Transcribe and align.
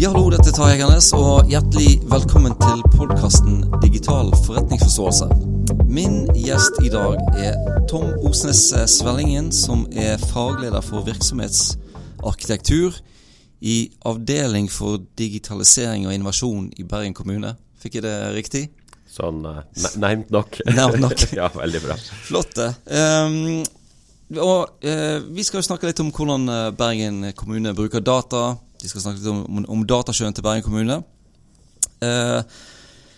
Ja, 0.00 0.08
hallo, 0.14 0.30
dette 0.32 0.48
er 0.48 0.54
Tarjei 0.56 0.78
Egernes, 0.78 1.10
og 1.12 1.50
hjertelig 1.52 1.98
velkommen 2.08 2.54
til 2.56 2.78
podkasten 2.94 3.58
Digital 3.82 4.30
forretningsforståelse. 4.46 5.26
Min 5.92 6.22
gjest 6.32 6.78
i 6.80 6.88
dag 6.88 7.18
er 7.36 7.58
Tom 7.90 8.06
Osnes 8.24 8.62
Svellingen, 8.88 9.50
som 9.52 9.82
er 9.92 10.16
fagleder 10.30 10.80
for 10.80 11.04
virksomhetsarkitektur 11.04 12.96
i 13.60 13.74
Avdeling 14.08 14.70
for 14.72 15.02
digitalisering 15.20 16.08
og 16.08 16.16
innovasjon 16.16 16.70
i 16.80 16.88
Bergen 16.88 17.12
kommune. 17.20 17.52
Fikk 17.84 18.00
jeg 18.00 18.06
det 18.08 18.16
riktig? 18.38 18.64
Sånn 19.04 19.44
uh, 19.44 19.60
nevnt 20.00 20.32
nok. 20.32 20.62
Nevnt 20.80 21.04
nok. 21.04 21.26
ja, 21.42 21.50
veldig 21.60 21.84
bra. 21.84 21.98
Flott, 22.30 22.56
det. 22.56 22.70
Um, 22.88 23.60
og 24.40 24.80
uh, 24.80 25.20
Vi 25.28 25.44
skal 25.44 25.60
jo 25.60 25.68
snakke 25.68 25.92
litt 25.92 26.00
om 26.00 26.08
hvordan 26.08 26.48
eh, 26.48 26.66
Bergen 26.80 27.34
kommune 27.36 27.76
bruker 27.76 28.00
data. 28.00 28.54
Vi 28.82 28.88
skal 28.88 29.04
snakke 29.04 29.20
litt 29.20 29.30
om, 29.30 29.64
om 29.68 29.86
datasjøen 29.88 30.36
til 30.36 30.44
Bergen 30.46 30.64
kommune. 30.64 31.00
Uh, 32.00 32.40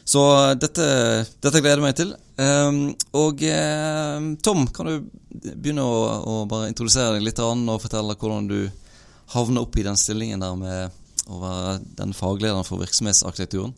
så 0.05 0.23
dette, 0.59 0.85
dette, 1.39 1.61
gleder 1.63 1.79
jeg 1.79 1.85
meg 1.85 1.99
til. 1.99 2.15
Um, 2.37 2.81
og 3.17 3.45
uh, 3.47 4.33
Tom, 4.43 4.65
kan 4.75 4.91
du 4.91 5.11
begynne 5.31 5.85
å, 5.87 5.99
å, 6.27 6.39
bare 6.51 6.71
introdusere 6.73 7.17
deg 7.17 7.29
litt 7.29 7.43
og 7.43 7.79
fortelle 7.85 8.17
hvordan 8.19 8.49
du 8.51 8.59
havner 9.37 9.63
opp 9.63 9.79
i 9.79 9.87
den 9.87 9.99
stillingen 9.99 10.43
der 10.43 10.59
med 10.59 11.31
å 11.31 11.39
være 11.41 11.77
den 12.01 12.15
faglederen 12.17 12.67
for 12.67 12.83
virksomhetsarkitekturen? 12.83 13.77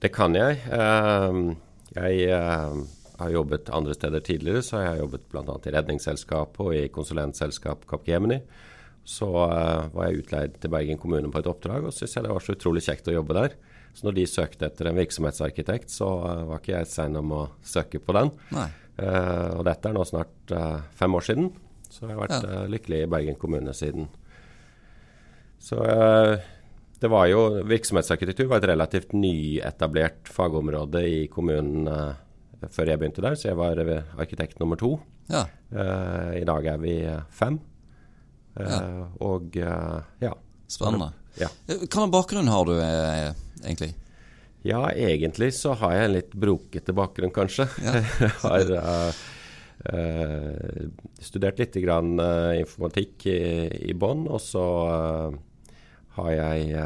Det 0.00 0.12
kan 0.14 0.36
jeg. 0.38 0.60
Uh, 0.70 1.56
jeg 1.96 2.30
har 3.16 3.32
jobbet 3.32 3.72
andre 3.74 3.94
steder 3.96 4.20
tidligere, 4.20 4.62
så 4.62 4.82
jeg 4.82 4.92
har 4.92 5.02
jobbet 5.02 5.26
bl.a. 5.32 5.58
i 5.64 5.74
Redningsselskapet 5.74 6.62
og 6.62 6.74
i 6.76 6.86
konsulentselskap 6.92 7.86
Capgemini. 7.88 8.38
Så 9.06 9.28
uh, 9.30 9.86
var 9.94 10.08
jeg 10.08 10.24
utleid 10.24 10.56
til 10.58 10.72
Bergen 10.72 10.98
kommune 10.98 11.30
på 11.30 11.38
et 11.38 11.48
oppdrag, 11.48 11.84
og 11.86 11.94
syntes 11.94 12.16
jeg 12.16 12.26
det 12.26 12.32
var 12.32 12.42
så 12.42 12.56
utrolig 12.56 12.82
kjekt 12.88 13.06
å 13.06 13.14
jobbe 13.14 13.36
der. 13.38 13.54
Så 13.96 14.08
når 14.08 14.16
de 14.16 14.24
søkte 14.28 14.66
etter 14.66 14.90
en 14.90 14.98
virksomhetsarkitekt, 14.98 15.92
så 15.94 16.08
uh, 16.24 16.42
var 16.50 16.58
ikke 16.58 16.74
jeg 16.74 16.90
sein 16.90 17.14
om 17.20 17.36
å 17.36 17.44
søke 17.64 18.00
på 18.02 18.16
den. 18.16 18.32
Uh, 18.50 19.52
og 19.54 19.62
dette 19.68 19.88
er 19.88 19.94
nå 19.94 20.02
snart 20.08 20.54
fem 20.98 21.14
år 21.14 21.26
siden, 21.28 21.52
så 21.86 22.08
jeg 22.08 22.16
har 22.16 22.22
vært 22.24 22.48
ja. 22.48 22.64
lykkelig 22.72 23.00
i 23.04 23.08
Bergen 23.12 23.38
kommune 23.38 23.74
siden. 23.76 24.08
Så 25.62 25.78
det 27.00 27.08
var 27.10 27.28
jo 27.30 27.62
Virksomhetsarkitektur 27.68 28.48
var 28.50 28.60
et 28.60 28.68
relativt 28.72 29.14
nyetablert 29.16 30.28
fagområde 30.32 31.02
i 31.08 31.22
kommunen 31.32 31.86
før 32.72 32.90
jeg 32.90 33.00
begynte 33.00 33.24
der, 33.24 33.38
så 33.38 33.50
jeg 33.50 33.58
var 33.58 33.80
arkitekt 34.18 34.60
nummer 34.60 34.80
to. 34.80 34.94
Ja. 35.32 35.46
I 36.36 36.44
dag 36.48 36.68
er 36.74 36.82
vi 36.82 36.98
fem. 37.34 37.58
Ja. 38.56 38.80
Eh, 38.80 39.04
og 39.24 39.56
eh, 39.56 40.00
ja. 40.24 40.34
Spennende. 40.66 41.12
Ja. 41.38 41.48
Hvilken 41.68 42.10
bakgrunn 42.10 42.48
har 42.50 42.66
du 42.66 42.74
egentlig? 42.80 43.92
Ja, 44.66 44.88
egentlig 44.90 45.52
så 45.54 45.76
har 45.78 45.92
jeg 45.94 46.06
en 46.08 46.14
litt 46.16 46.32
brokete 46.34 46.94
bakgrunn, 46.96 47.30
kanskje. 47.34 47.68
Ja. 47.84 48.00
jeg 48.24 48.32
har 48.40 48.72
uh, 48.74 49.20
uh, 49.92 50.88
studert 51.22 51.60
litt 51.62 51.76
grann, 51.84 52.16
uh, 52.18 52.56
informatikk 52.58 53.28
i, 53.30 53.38
i 53.92 53.94
Bonn, 53.94 54.24
og 54.26 54.42
så 54.42 54.64
har 56.16 56.32
jeg 56.32 56.82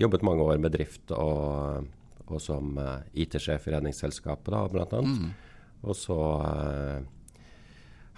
jobbet 0.00 0.24
mange 0.24 0.46
år 0.46 0.62
med 0.62 0.72
drift 0.78 1.12
og, 1.12 1.90
og 2.30 2.40
som 2.40 2.78
IT-sjef 3.12 3.68
i 3.68 3.74
Redningsselskapet, 3.74 4.54
da, 4.54 4.62
blant 4.72 4.96
annet. 4.96 5.26
Mm. 5.26 5.82
Og 5.84 5.98
så 5.98 6.18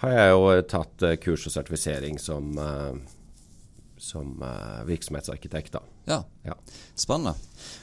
har 0.02 0.12
jeg 0.12 0.32
jo 0.32 0.48
tatt 0.68 1.04
eh, 1.06 1.18
kurs 1.20 1.46
og 1.48 1.54
sertifisering 1.54 2.18
som, 2.20 2.50
eh, 2.60 2.96
som 4.00 4.42
eh, 4.44 4.82
virksomhetsarkitekt. 4.88 5.72
da. 5.78 5.82
Ja, 6.06 6.20
ja. 6.46 6.54
spennende. 6.94 7.34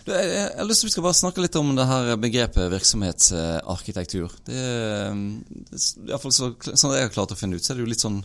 Du, 0.05 0.14
jeg, 0.14 0.45
har 0.58 0.70
lyst 0.70 0.83
til 0.83 0.92
vi 0.92 0.94
skal 0.95 1.08
bare 1.08 1.20
snakke 1.20 1.44
litt 1.44 1.58
om 1.59 1.73
det 1.75 1.88
her 1.89 2.14
begrepet 2.22 2.72
virksomhetsarkitektur. 2.72 4.38
Det, 4.45 4.61
det, 5.73 5.82
i 6.08 6.21
fall 6.21 6.36
så, 6.36 6.54
sånn 6.71 6.95
jeg 6.95 7.10
har 7.10 7.15
klart 7.15 7.33
å 7.36 7.39
finne 7.39 7.58
ut, 7.58 7.65
så 7.65 7.73
er 7.73 7.82
det 7.82 7.88
jo 7.88 7.93
litt 7.95 8.05
sånn 8.05 8.21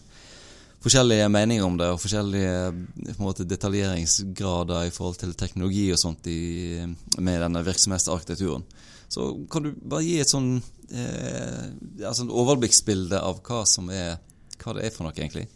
forskjellige 0.85 1.27
meninger 1.35 1.65
om 1.67 1.79
det, 1.81 1.89
og 1.91 1.99
forskjellige 1.99 3.17
måte, 3.19 3.49
detaljeringsgrader 3.49 4.87
i 4.87 4.93
forhold 4.95 5.19
til 5.19 5.35
teknologi 5.35 5.89
og 5.91 5.99
sånt 5.99 6.29
i, 6.31 6.85
med 7.19 7.43
denne 7.43 7.65
virksomhetsarkitekturen. 7.67 8.67
Så 9.09 9.31
kan 9.51 9.65
du 9.65 9.71
bare 9.77 10.05
gi 10.05 10.19
et 10.21 10.31
sånn 10.31 10.59
eh, 10.93 11.69
altså 12.05 12.27
overblikksbilde 12.29 13.21
av 13.21 13.41
hva, 13.47 13.63
som 13.69 13.89
er, 13.93 14.19
hva 14.61 14.77
det 14.77 14.85
er 14.87 14.93
for 14.95 15.07
noe, 15.07 15.17
egentlig? 15.17 15.47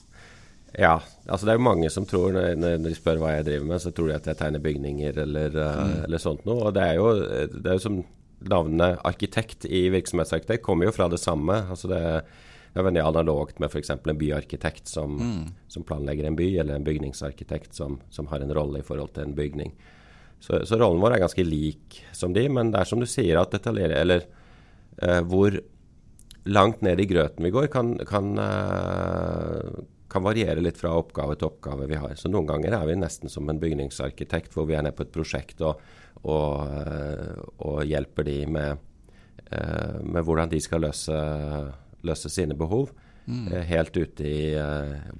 Ja, 0.72 0.94
altså 1.26 1.44
det 1.44 1.52
er 1.52 1.58
jo 1.58 1.66
mange 1.66 1.90
som 1.92 2.06
tror, 2.08 2.32
når 2.32 2.78
de 2.80 2.94
spør 2.96 3.20
hva 3.20 3.34
jeg 3.34 3.44
driver 3.50 3.66
med, 3.74 3.82
så 3.84 3.92
tror 3.92 4.08
de 4.08 4.16
at 4.16 4.30
jeg 4.30 4.40
tegner 4.40 4.64
bygninger 4.64 5.18
eller, 5.26 5.58
eh, 5.60 5.82
mm. 5.82 5.98
eller 6.06 6.22
sånt 6.22 6.46
noe. 6.48 6.70
Og 6.70 6.76
det 6.76 6.86
er 6.86 6.96
jo, 7.00 7.10
det 7.58 7.66
er 7.66 7.76
jo 7.76 7.84
som 7.84 8.00
navnet 8.42 9.04
arkitekt 9.06 9.68
i 9.68 9.84
virksomhetsarkitekt 9.92 10.64
kommer 10.64 10.88
jo 10.88 10.96
fra 10.96 11.06
det 11.12 11.20
samme. 11.22 11.60
altså 11.70 11.92
det 11.92 12.02
det 12.72 12.80
er 12.80 12.86
veldig 12.86 13.02
analogt 13.04 13.58
med 13.60 13.68
f.eks. 13.68 13.90
en 13.92 14.18
byarkitekt 14.18 14.88
som, 14.88 15.18
mm. 15.20 15.48
som, 15.68 15.84
planlegger 15.84 16.24
en 16.28 16.36
by, 16.38 16.46
eller 16.62 16.78
en 16.78 16.86
bygningsarkitekt 16.86 17.76
som, 17.76 17.98
som, 18.10 18.30
har 18.32 18.40
en 18.40 18.54
rolle 18.56 18.80
i 18.80 18.86
forhold 18.86 19.12
til 19.12 19.26
en 19.26 19.34
bygning. 19.36 19.74
Så, 20.42 20.64
så, 20.66 20.78
rollen 20.78 21.02
vår 21.02 21.16
er 21.16 21.22
ganske 21.22 21.44
lik 21.46 22.00
som 22.16 22.34
de, 22.34 22.48
men 22.50 22.72
det 22.72 22.80
er 22.80 22.88
som 22.90 23.02
du 23.02 23.06
sier 23.06 23.38
at 23.38 23.52
detaljere, 23.54 24.00
eller 24.02 24.24
eh, 24.98 25.20
hvor 25.22 25.54
langt 26.50 26.82
ned 26.82 26.98
i 26.98 27.06
grøten 27.06 27.46
vi 27.46 27.52
går, 27.54 27.68
kan, 27.70 27.94
kan, 28.08 28.32
eh, 28.42 29.68
kan, 30.10 30.26
variere 30.26 30.64
litt 30.64 30.80
fra 30.80 30.96
oppgave 30.98 31.38
til 31.38 31.46
oppgave 31.46 31.86
vi 31.86 32.00
har. 32.00 32.16
Så 32.18 32.30
noen 32.32 32.50
ganger 32.50 32.74
er 32.74 32.88
vi 32.90 32.98
nesten 32.98 33.30
som 33.30 33.46
en 33.48 33.62
bygningsarkitekt, 33.62 34.50
hvor 34.56 34.66
vi 34.66 34.74
er 34.74 34.82
nede 34.82 34.98
på 34.98 35.06
et 35.06 35.14
prosjekt 35.14 35.62
og, 35.62 35.78
og, 36.26 36.66
eh, 36.74 37.38
og 37.62 37.86
hjelper 37.86 38.26
de 38.26 38.38
med, 38.58 38.82
eh, 39.46 39.98
med 40.02 40.26
hvordan 40.26 40.50
de 40.50 40.60
skal 40.64 40.88
løse, 40.88 41.22
løse 42.02 42.34
sine 42.34 42.58
behov. 42.58 42.90
Mm. 43.30 43.46
Eh, 43.46 43.66
helt 43.70 43.94
ute 43.94 44.26
i 44.26 44.40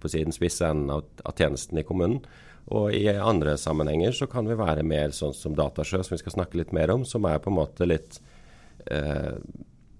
på 0.03 0.11
siden 0.11 0.35
spisse 0.35 0.67
enden 0.67 0.91
av, 0.91 1.07
av 1.23 1.39
tjenesten 1.39 1.79
i 1.79 1.87
kommunen. 1.87 2.25
Og 2.71 2.95
i 2.95 3.09
andre 3.11 3.57
sammenhenger 3.59 4.15
så 4.17 4.29
kan 4.31 4.47
vi 4.49 4.59
være 4.59 4.85
mer 4.87 5.11
sånn 5.17 5.35
som 5.35 5.57
Datasjø, 5.59 6.03
som 6.05 6.15
vi 6.15 6.23
skal 6.23 6.37
snakke 6.39 6.61
litt 6.61 6.73
mer 6.77 6.95
om, 6.95 7.05
som 7.09 7.27
er 7.29 7.43
på 7.43 7.51
en 7.51 7.59
måte 7.59 7.89
litt 7.89 8.21
eh, 8.87 9.35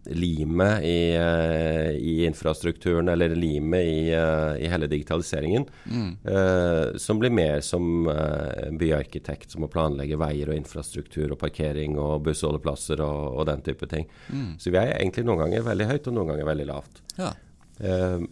limet 0.05 0.83
i, 0.83 1.17
uh, 1.17 1.91
i, 1.95 2.25
infrastrukturen, 2.27 3.09
eller 3.09 3.35
limet 3.37 3.87
i, 3.87 4.15
uh, 4.15 4.59
i 4.59 4.67
hele 4.71 4.89
digitaliseringen. 4.91 5.67
Mm. 5.87 6.17
Eh, 6.25 6.97
som 6.99 7.21
blir 7.21 7.31
mer 7.31 7.61
som 7.65 8.09
eh, 8.11 8.71
byarkitekt 8.79 9.55
som 9.55 9.63
må 9.63 9.69
planlegge 9.71 10.19
veier 10.21 10.51
og 10.51 10.59
infrastruktur 10.59 11.33
og 11.33 11.39
parkering 11.41 11.99
og 12.01 12.25
bussholdeplasser 12.27 13.03
og, 13.05 13.39
og 13.39 13.47
den 13.51 13.63
type 13.67 13.89
ting. 13.91 14.09
Mm. 14.29 14.53
Så 14.59 14.73
vi 14.75 14.81
er 14.81 14.97
egentlig 14.97 15.27
noen 15.29 15.45
ganger 15.45 15.67
veldig 15.71 15.89
høyt 15.93 16.11
og 16.11 16.17
noen 16.19 16.33
ganger 16.33 16.51
veldig 16.51 16.69
lavt. 16.73 17.03
Ja. 17.19 17.33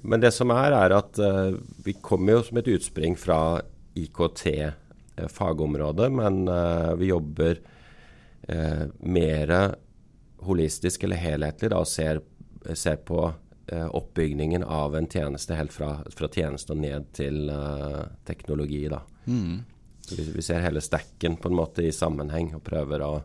men 0.03 0.23
det 0.23 0.31
som 0.33 0.53
er, 0.55 0.73
er 0.77 0.93
at 0.95 1.19
vi 1.85 1.95
kommer 2.05 2.37
jo 2.37 2.43
som 2.47 2.61
et 2.61 2.69
utspring 2.71 3.17
fra 3.19 3.61
IKT-fagområdet, 3.95 6.12
men 6.12 6.49
uh, 6.49 6.95
vi 7.01 7.06
jobber 7.06 7.61
uh, 8.49 8.84
mer 8.99 9.75
holistisk 10.41 11.03
eller 11.05 11.17
helhetlig 11.21 11.71
da, 11.71 11.78
og 11.83 11.89
ser, 11.89 12.21
ser 12.75 12.97
på 13.05 13.33
oppbyggingen 13.71 14.65
av 14.67 14.97
en 14.99 15.06
tjeneste 15.06 15.55
helt 15.55 15.71
fra, 15.71 16.03
fra 16.17 16.27
tjeneste 16.33 16.73
og 16.75 16.81
ned 16.83 17.05
til 17.15 17.47
teknologi. 18.27 18.89
Da. 18.91 18.99
Mm. 19.31 19.62
Vi, 20.09 20.25
vi, 20.34 20.43
ser 20.43 20.59
hele 20.65 20.83
stacken 20.83 21.37
på 21.39 21.49
en 21.53 21.55
måte 21.55 21.84
i 21.87 21.93
sammenheng 21.95 22.50
og 22.56 22.65
prøver 22.67 22.99
å 23.06 23.23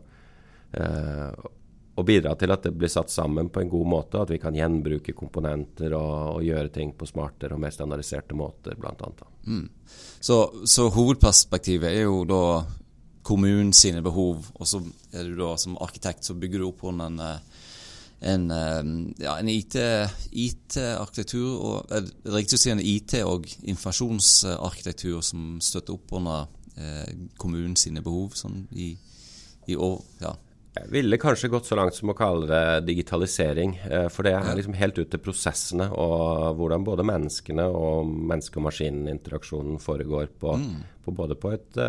og 1.96 2.04
bidra 2.04 2.34
til 2.36 2.52
at 2.52 2.66
det 2.66 2.74
blir 2.76 2.90
satt 2.92 3.08
sammen 3.12 3.48
på 3.52 3.62
en 3.62 3.70
god 3.72 3.86
måte, 3.88 4.18
og 4.18 4.26
at 4.26 4.32
vi 4.34 4.40
kan 4.40 4.56
gjenbruke 4.56 5.14
komponenter 5.16 5.94
og, 5.96 6.36
og 6.36 6.42
gjøre 6.44 6.72
ting 6.74 6.92
på 6.96 7.08
smartere 7.08 7.56
og 7.56 7.62
mer 7.62 7.72
standardiserte 7.72 8.36
måter, 8.36 8.76
bl.a. 8.76 9.08
Mm. 9.48 9.68
Så, 10.20 10.36
så, 10.68 10.90
hovedperspektivet 10.92 11.94
er 11.94 12.04
jo 12.04 12.24
da 12.28 12.42
kommunen 13.26 13.72
sine 13.74 14.04
behov, 14.04 14.44
og 14.54 14.68
så 14.68 14.82
er 15.16 15.30
du 15.30 15.40
da 15.40 15.54
som 15.58 15.78
arkitekt 15.82 16.28
så 16.28 16.36
bygger 16.36 16.60
du 16.60 16.68
opp 16.68 16.84
under 16.86 17.08
en, 17.08 17.18
eh, 17.24 17.64
en, 18.28 18.44
eh, 18.50 18.82
ja, 19.24 19.38
en 19.40 19.48
IT-arkitektur, 19.48 21.48
IT 21.48 21.56
og 21.56 21.96
er 21.96 22.04
det 22.04 22.36
riktig 22.36 22.60
å 22.60 22.62
si 22.66 22.74
en 22.74 22.84
IT- 22.84 23.24
og 23.24 23.48
informasjonsarkitektur 23.64 25.24
som 25.24 25.56
støtter 25.64 25.96
opp 25.96 26.12
under 26.20 26.44
eh, 26.76 27.08
kommunen 27.40 27.76
sine 27.80 28.04
behov 28.04 28.36
sånn 28.36 28.66
i, 28.76 28.92
i 29.66 29.80
år, 29.80 30.02
ja, 30.20 30.36
jeg 30.76 30.90
ville 30.92 31.18
kanskje 31.20 31.48
gått 31.48 31.68
så 31.68 31.76
langt 31.78 31.96
som 31.96 32.10
å 32.12 32.16
kalle 32.16 32.46
det 32.50 32.86
digitalisering. 32.88 33.74
Eh, 33.88 34.06
for 34.12 34.26
det 34.26 34.34
er 34.36 34.56
liksom 34.58 34.76
helt 34.78 34.98
ut 34.98 35.10
til 35.12 35.22
prosessene 35.22 35.88
og 35.92 36.58
hvordan 36.58 36.84
både 36.86 37.06
menneskene 37.06 37.64
og 37.72 38.06
menneske- 38.06 38.60
og 38.60 38.66
maskininteraksjonen 38.68 39.80
foregår 39.82 40.30
på, 40.40 40.56
mm. 40.60 40.80
på 41.06 41.14
både 41.16 41.38
på 41.40 41.52
et 41.56 41.80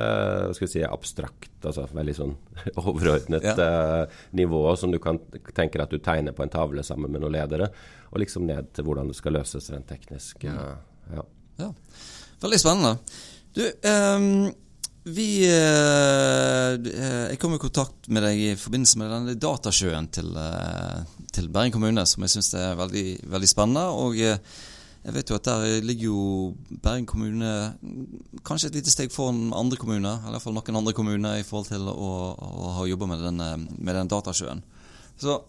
vi 0.57 0.69
si, 0.72 0.84
abstrakt, 0.88 1.54
altså 1.62 1.88
veldig 1.92 2.16
sånn 2.18 2.36
overordnet 2.88 3.45
ja. 3.45 3.56
uh, 3.56 4.19
nivå 4.38 4.62
som 4.80 4.94
du 4.94 5.00
kan 5.04 5.19
tenke 5.54 5.81
at 5.84 5.94
du 5.94 6.00
tegner 6.04 6.36
på 6.36 6.45
en 6.45 6.54
tavle 6.54 6.84
sammen 6.86 7.12
med 7.12 7.24
noen 7.24 7.36
ledere, 7.36 7.72
og 8.12 8.22
liksom 8.24 8.48
ned 8.48 8.72
til 8.75 8.88
hvordan 8.88 9.12
det 9.12 9.18
skal 9.19 9.36
løses 9.38 9.72
rent 9.74 9.89
teknisk. 9.89 10.48
Uh, 10.48 10.78
ja. 11.13 11.25
ja. 11.63 11.74
Veldig 12.44 12.62
spennende. 12.62 12.95
Du, 13.57 13.66
um 13.89 14.48
vi 15.07 15.27
eh, 15.48 16.75
Jeg 17.31 17.39
kom 17.39 17.56
i 17.56 17.62
kontakt 17.62 18.09
med 18.12 18.25
deg 18.25 18.42
i 18.42 18.56
forbindelse 18.59 19.00
med 19.00 19.12
denne 19.13 19.36
datasjøen 19.39 20.09
til, 20.13 20.31
eh, 20.42 21.04
til 21.33 21.51
Bergen 21.54 21.75
kommune, 21.75 22.04
som 22.06 22.25
jeg 22.25 22.36
syns 22.36 22.54
er 22.57 22.80
veldig, 22.80 23.06
veldig 23.31 23.50
spennende. 23.50 23.86
Og 23.95 24.19
eh, 24.19 24.39
jeg 25.07 25.15
vet 25.15 25.31
jo 25.31 25.38
at 25.38 25.48
der 25.48 25.86
ligger 25.86 26.09
jo 26.09 26.24
Bergen 26.83 27.07
kommune 27.07 27.51
kanskje 28.48 28.71
et 28.71 28.80
lite 28.81 28.92
steg 28.92 29.13
foran 29.13 29.54
andre 29.56 29.80
kommuner, 29.80 30.19
i 30.19 30.33
hvert 30.33 30.44
fall 30.44 30.57
noen 30.57 30.81
andre 30.81 30.95
kommuner, 30.98 31.38
i 31.38 31.45
forhold 31.48 31.69
til 31.71 31.88
å, 31.92 32.10
å 32.36 32.74
ha 32.80 32.89
jobba 32.89 33.12
med, 33.13 33.24
denne, 33.30 33.51
med 33.77 33.95
den 33.95 34.12
datasjøen. 34.12 34.65
Så 35.18 35.39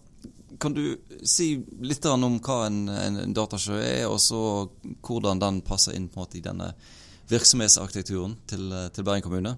kan 0.59 0.73
du 0.75 0.83
si 1.27 1.51
litt 1.83 2.05
om 2.09 2.39
hva 2.43 2.61
en, 2.67 2.79
en 2.89 3.35
datasjø 3.35 3.77
er, 3.83 4.07
og 4.07 4.19
så 4.23 4.41
hvordan 5.05 5.43
den 5.43 5.61
passer 5.67 5.95
inn 5.95 6.07
på 6.07 6.19
en 6.19 6.25
måte 6.25 6.39
i 6.39 6.45
denne 6.45 6.71
virksomhetsarkitekturen 7.29 8.37
til, 8.49 8.71
til 8.93 9.05
Bergen 9.07 9.25
kommune? 9.25 9.57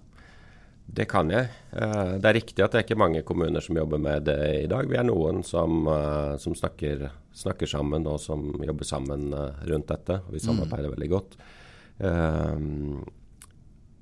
Det 0.92 1.06
kan 1.08 1.30
jeg. 1.32 1.48
Eh, 1.72 2.18
det 2.20 2.28
er 2.28 2.36
riktig 2.36 2.64
at 2.64 2.74
det 2.74 2.82
er 2.82 2.86
ikke 2.86 3.00
mange 3.00 3.24
kommuner 3.24 3.64
som 3.64 3.78
jobber 3.80 4.02
med 4.02 4.26
det 4.28 4.40
i 4.66 4.68
dag. 4.72 4.90
Vi 4.92 4.98
er 5.00 5.08
noen 5.08 5.40
som, 5.48 5.86
eh, 5.88 6.36
som 6.42 6.56
snakker, 6.58 7.06
snakker, 7.32 7.70
sammen 7.70 8.08
og 8.12 8.20
som 8.20 8.50
jobber 8.60 8.88
sammen 8.88 9.32
eh, 9.32 9.64
rundt 9.72 9.88
dette. 9.88 10.20
Vi 10.28 10.42
mm. 10.42 10.46
samarbeider 10.50 10.90
mm. 10.90 10.96
veldig 10.98 11.12
godt. 11.16 11.40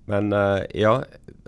Men 0.10 0.32
ja, 0.72 0.94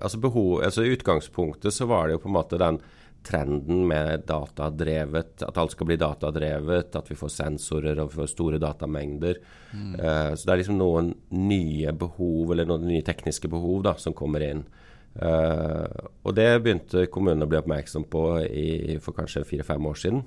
altså, 0.03 0.17
behov, 0.19 0.59
altså 0.65 0.83
i 0.83 0.91
utgangspunktet 0.91 1.71
så 1.71 1.87
var 1.87 2.07
det 2.07 2.17
jo 2.17 2.21
på 2.25 2.27
en 2.27 2.35
måte 2.35 2.59
den 2.59 2.81
trenden 3.23 3.87
med 3.87 4.23
datadrevet, 4.25 5.43
at 5.45 5.57
alt 5.57 5.75
skal 5.75 5.87
bli 5.89 5.97
datadrevet, 6.01 6.95
at 6.97 7.09
vi 7.11 7.17
får 7.17 7.33
sensorer 7.35 7.99
og 8.01 8.13
får 8.15 8.31
store 8.33 8.59
datamengder. 8.61 9.39
Mm. 9.71 9.93
Uh, 9.99 10.31
så 10.33 10.47
det 10.47 10.53
er 10.53 10.61
liksom 10.63 10.79
noen 10.79 11.11
nye 11.37 11.93
behov, 11.93 12.53
eller 12.53 12.69
noen 12.69 12.87
nye 12.89 13.05
tekniske 13.05 13.51
behov, 13.51 13.83
da, 13.85 13.95
som 14.01 14.17
kommer 14.17 14.45
inn. 14.45 14.63
Uh, 15.11 15.85
og 16.23 16.33
det 16.37 16.47
begynte 16.63 17.05
kommunene 17.11 17.45
å 17.45 17.51
bli 17.51 17.59
oppmerksom 17.59 18.07
på 18.09 18.25
i, 18.47 18.97
for 19.03 19.17
kanskje 19.17 19.45
fire-fem 19.47 19.91
år 19.91 20.01
siden. 20.01 20.23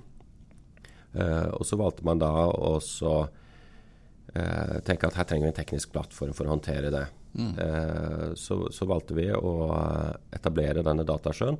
Uh, 1.14 1.50
og 1.56 1.66
så 1.66 1.78
valgte 1.80 2.06
man 2.06 2.22
da 2.22 2.32
å 2.50 2.78
tenke 4.82 5.06
at 5.06 5.14
her 5.14 5.26
trenger 5.30 5.46
vi 5.46 5.50
en 5.52 5.54
teknisk 5.54 5.92
plattform 5.94 6.32
for 6.34 6.48
å 6.48 6.56
håndtere 6.56 6.88
det. 6.90 7.04
Mm. 7.38 7.52
Så, 8.34 8.56
så, 8.74 8.86
valgte 8.90 9.14
vi 9.14 9.28
å 9.30 9.52
etablere 10.34 10.82
denne 10.82 11.04
datasjøen. 11.06 11.58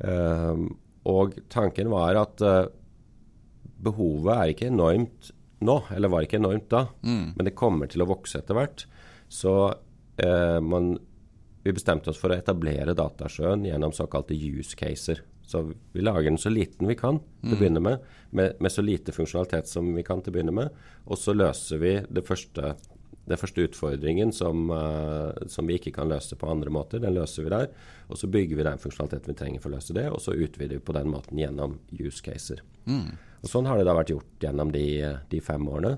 Ehm, 0.00 0.68
og 1.08 1.36
tanken 1.52 1.90
var 1.92 2.18
at 2.20 2.42
eh, 2.46 2.66
behovet 3.82 4.34
er 4.34 4.52
ikke 4.52 4.70
enormt 4.70 5.32
nå, 5.62 5.78
eller 5.94 6.10
var 6.10 6.26
ikke 6.26 6.40
enormt 6.40 6.68
da, 6.72 6.86
mm. 7.02 7.34
men 7.36 7.46
det 7.46 7.56
kommer 7.58 7.90
til 7.90 8.02
å 8.02 8.08
vokse 8.10 8.40
etter 8.40 8.58
hvert. 8.58 8.86
Så 9.30 9.54
eh, 10.22 10.58
man, 10.62 10.96
vi 11.62 11.74
bestemte 11.74 12.10
oss 12.10 12.20
for 12.20 12.34
å 12.34 12.38
etablere 12.38 12.96
Datasjøen 12.98 13.66
gjennom 13.68 13.94
såkalte 13.96 14.34
use 14.34 14.78
caser. 14.78 15.22
Så 15.46 15.64
vi 15.92 16.02
lager 16.02 16.30
den 16.30 16.40
så 16.40 16.50
liten 16.52 16.88
vi 16.88 16.96
kan 16.98 17.18
til 17.42 17.52
å 17.52 17.56
mm. 17.56 17.60
begynne 17.60 17.82
med, 17.84 18.04
med, 18.30 18.58
med, 18.62 18.72
så 18.72 18.84
lite 18.84 19.14
funksjonalitet 19.14 19.70
som 19.70 19.90
vi 19.94 20.04
kan 20.06 20.22
til 20.22 20.32
å 20.32 20.36
begynne 20.36 20.54
med. 20.56 20.82
Og 21.06 21.18
så 21.20 21.34
løser 21.36 21.82
vi 21.82 21.96
det 22.08 22.24
første 22.26 22.74
den 23.24 23.38
første 23.38 23.66
utfordringen 23.68 24.32
som, 24.34 24.70
uh, 24.70 25.30
som, 25.50 25.68
vi 25.68 25.78
ikke 25.78 25.94
kan 25.94 26.10
løse 26.10 26.36
på 26.38 26.48
andre 26.50 26.72
måter, 26.74 27.02
den 27.02 27.14
løser 27.14 27.46
vi 27.46 27.52
der. 27.54 27.68
Og 28.10 28.18
så 28.18 28.30
bygger 28.30 28.58
vi 28.58 28.66
den 28.66 28.80
funksjonaliteten 28.82 29.30
vi 29.30 29.38
trenger 29.38 29.62
for 29.62 29.70
å 29.70 29.76
løse 29.76 29.96
det, 29.96 30.08
og 30.10 30.22
så 30.24 30.34
utvider 30.34 30.78
vi 30.78 30.86
på 30.86 30.96
den 30.96 31.10
måten 31.12 31.38
gjennom 31.38 31.78
use 31.94 32.22
caser. 32.24 32.64
Mm. 32.86 33.12
Og 33.42 33.50
Sånn 33.50 33.68
har 33.70 33.78
det 33.78 33.86
da 33.86 33.94
vært 33.98 34.10
gjort 34.14 34.42
gjennom 34.42 34.72
de, 34.74 34.86
de, 35.30 35.42
fem 35.42 35.68
årene. 35.70 35.96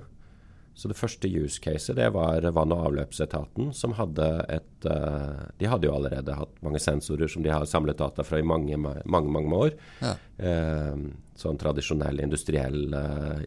Så 0.75 0.91
det 0.91 0.99
første 0.99 1.31
use 1.31 1.63
caset 1.63 1.97
det 1.97 2.09
var 2.13 2.45
vann- 2.53 2.75
og 2.75 2.89
avløpsetaten, 2.91 3.71
som 3.79 3.95
hadde 3.95 4.29
et 4.51 4.89
uh, 4.91 5.47
De 5.57 5.69
hadde 5.71 5.87
jo 5.87 5.95
allerede 5.95 6.35
hatt 6.35 6.63
mange 6.67 6.83
sensorer 6.83 7.31
som 7.31 7.45
de 7.45 7.53
har 7.55 7.65
samlet 7.71 8.01
data 8.01 8.27
fra 8.27 8.41
i 8.43 8.47
mange, 8.47 8.77
mange, 8.77 9.33
mange 9.33 9.61
år. 9.69 9.79
Ja. 10.03 10.17
Uh, 10.37 11.09
sånn 11.41 11.59
tradisjonell 11.59 12.21
industriell 12.23 12.93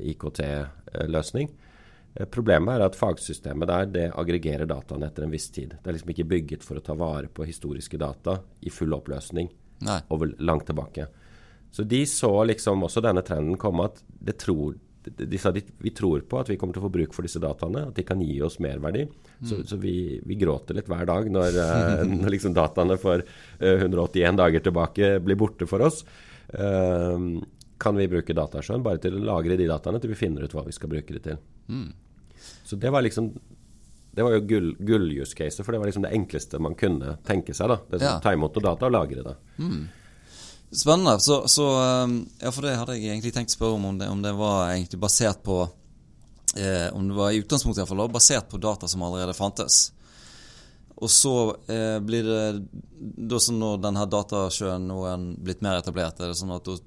IKT-løsning. 0.04 1.54
Eh, 2.18 2.25
problemet 2.25 2.75
er 2.75 2.86
at 2.88 2.98
fagsystemet 2.98 3.69
der 3.69 3.92
det 3.94 4.08
aggregerer 4.18 4.69
dataene 4.69 5.10
etter 5.10 5.28
en 5.28 5.34
viss 5.34 5.50
tid. 5.54 5.78
Det 5.78 5.92
er 5.92 5.98
liksom 5.98 6.14
ikke 6.14 6.30
bygget 6.34 6.66
for 6.66 6.80
å 6.80 6.84
ta 6.84 6.98
vare 6.98 7.30
på 7.30 7.46
historiske 7.48 8.00
data 8.02 8.40
i 8.62 8.74
full 8.74 8.96
oppløsning 8.98 9.52
Nei. 9.86 10.02
over 10.14 10.34
langt 10.42 10.68
tilbake. 10.69 11.08
Så 11.72 11.84
de 11.84 12.06
så 12.10 12.31
liksom 12.48 12.86
også 12.88 13.04
denne 13.06 13.22
trenden 13.25 13.60
komme 13.62 13.90
at 13.92 14.00
det 14.08 14.38
tror, 14.42 14.78
de 15.04 15.40
sa 15.40 15.52
de, 15.54 15.62
vi 15.84 15.92
tror 15.96 16.24
på 16.28 16.40
at 16.40 16.50
vi 16.50 16.58
kommer 16.58 16.74
til 16.74 16.81
å 16.81 16.88
få 16.88 16.94
bruk 16.96 17.14
for 17.14 17.28
disse 17.28 17.42
dataene, 17.44 17.90
at 17.92 18.00
de 18.00 18.06
kan 18.08 18.24
gi 18.24 18.40
oss 18.42 18.58
merverdi. 18.64 19.06
Mm. 19.06 19.50
Så, 19.50 19.60
så 19.68 19.78
vi, 19.80 20.18
vi, 20.25 20.40
gråter 20.40 20.80
litt 20.80 20.90
hver 20.90 21.06
dag 21.08 21.30
når, 21.31 21.60
uh, 21.60 22.02
når 22.24 22.34
liksom 22.34 22.56
dataene 22.58 22.98
for 23.02 23.22
uh, 23.22 23.62
eh, 23.62 23.84
181 23.84 24.42
dager 24.42 24.66
tilbake 24.66 25.12
blir 25.24 25.40
borte 25.40 25.69
for 25.69 25.86
oss. 25.86 26.02
Uh, 26.50 27.38
kan 27.78 28.00
vi 28.00 28.10
bruke 28.10 28.34
dataskjønn 28.34 28.81
bare 28.81 29.04
til 29.04 29.19
å 29.19 29.25
lagre 29.28 29.60
de 29.60 29.69
dataene 29.69 30.02
til 30.02 30.16
vi 30.16 30.18
finner 30.18 30.48
ut 30.48 30.56
hva 30.58 30.66
vi 30.66 30.74
skal 30.74 30.90
bruke 30.90 31.14
det 31.14 31.24
til. 31.28 31.38
Mm. 31.69 31.92
Så 32.68 32.75
det 32.75 32.92
var 32.92 33.06
liksom 33.06 33.31
det 34.18 34.24
var 34.25 34.34
jo 34.34 34.40
gull, 34.50 34.72
gull 34.80 35.12
use 35.14 35.38
case, 35.38 35.64
for 35.64 35.72
det 35.72 35.80
var 35.80 35.86
liksom 35.86 36.02
det 36.02 36.10
enkleste 36.18 36.60
man 36.60 36.75
kunne 36.75 37.19
tenke 37.25 37.54
seg. 37.54 37.69
da. 37.69 37.75
Det 37.86 38.00
er. 38.02 38.16
Ta 38.24 38.31
imot 38.34 38.56
data 38.58 38.88
og 38.88 38.96
lagre 38.96 39.22
det. 39.24 39.34
Mm. 39.62 39.84
Spennende. 40.72 41.19
Så, 41.22 41.44
så, 41.48 41.68
um, 42.04 42.16
ja, 42.42 42.52
for 42.52 42.66
det 42.66 42.74
hadde 42.80 42.96
jeg 42.98 43.12
egentlig 43.12 43.36
tenkt 43.36 43.54
å 43.54 43.58
spørre 43.60 43.78
om, 43.78 43.86
om 43.92 44.00
det, 44.02 44.08
om 44.10 44.24
det 44.25 44.34
var 44.34 44.72
egentlig 44.72 45.00
basert 45.00 45.44
på 45.46 45.60
eh, 46.58 46.90
Om 46.98 47.12
det 47.12 47.19
var 47.19 47.31
i 47.31 47.44
utgangspunktet 47.44 47.84
iallfall 47.84 48.10
basert 48.12 48.50
på 48.50 48.58
data 48.58 48.90
som 48.90 49.06
allerede 49.06 49.38
fantes. 49.38 49.92
Og 50.98 51.14
så 51.14 51.36
eh, 51.69 52.00
blir 52.02 52.25
det 52.25 52.44
da 53.30 53.40
sånn 53.40 53.62
når 53.62 53.84
denne 53.86 54.10
datasjøen 54.10 54.90
nå 54.90 55.04
er 55.06 55.30
blitt 55.46 55.62
mer 55.62 55.78
etablert, 55.78 56.18
er 56.18 56.34
det 56.34 56.40
sånn 56.42 56.58
at 56.58 56.66
da 56.66 56.80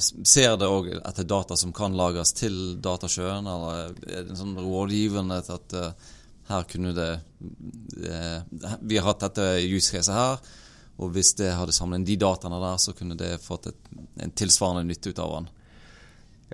Ser 0.00 0.56
det 0.60 0.68
òg 0.68 0.90
etter 0.96 1.26
data 1.28 1.56
som 1.58 1.72
kan 1.76 1.96
lagres 1.96 2.32
til 2.36 2.78
datasjøen, 2.82 3.48
eller 3.48 3.92
er 4.06 4.24
det 4.24 4.32
en 4.32 4.40
sånn 4.40 4.56
rådgivende 4.58 5.40
til 5.46 5.58
at 5.58 5.76
uh, 5.76 6.14
her 6.48 6.64
kunne 6.70 6.94
det 6.96 7.10
uh, 7.18 8.38
Vi 8.80 8.98
har 8.98 9.06
hatt 9.10 9.26
dette 9.26 9.48
use 9.68 9.92
caset 9.92 10.14
her, 10.14 10.40
og 10.98 11.12
hvis 11.14 11.34
det 11.38 11.52
hadde 11.58 11.74
samlet 11.76 12.00
inn 12.00 12.08
de 12.08 12.18
dataene 12.24 12.62
der, 12.62 12.80
så 12.82 12.94
kunne 12.96 13.18
det 13.18 13.36
fått 13.44 13.70
et, 13.70 13.92
en 14.24 14.34
tilsvarende 14.34 14.86
nytte 14.88 15.12
ut 15.12 15.22
av 15.22 15.36
den. 15.36 15.52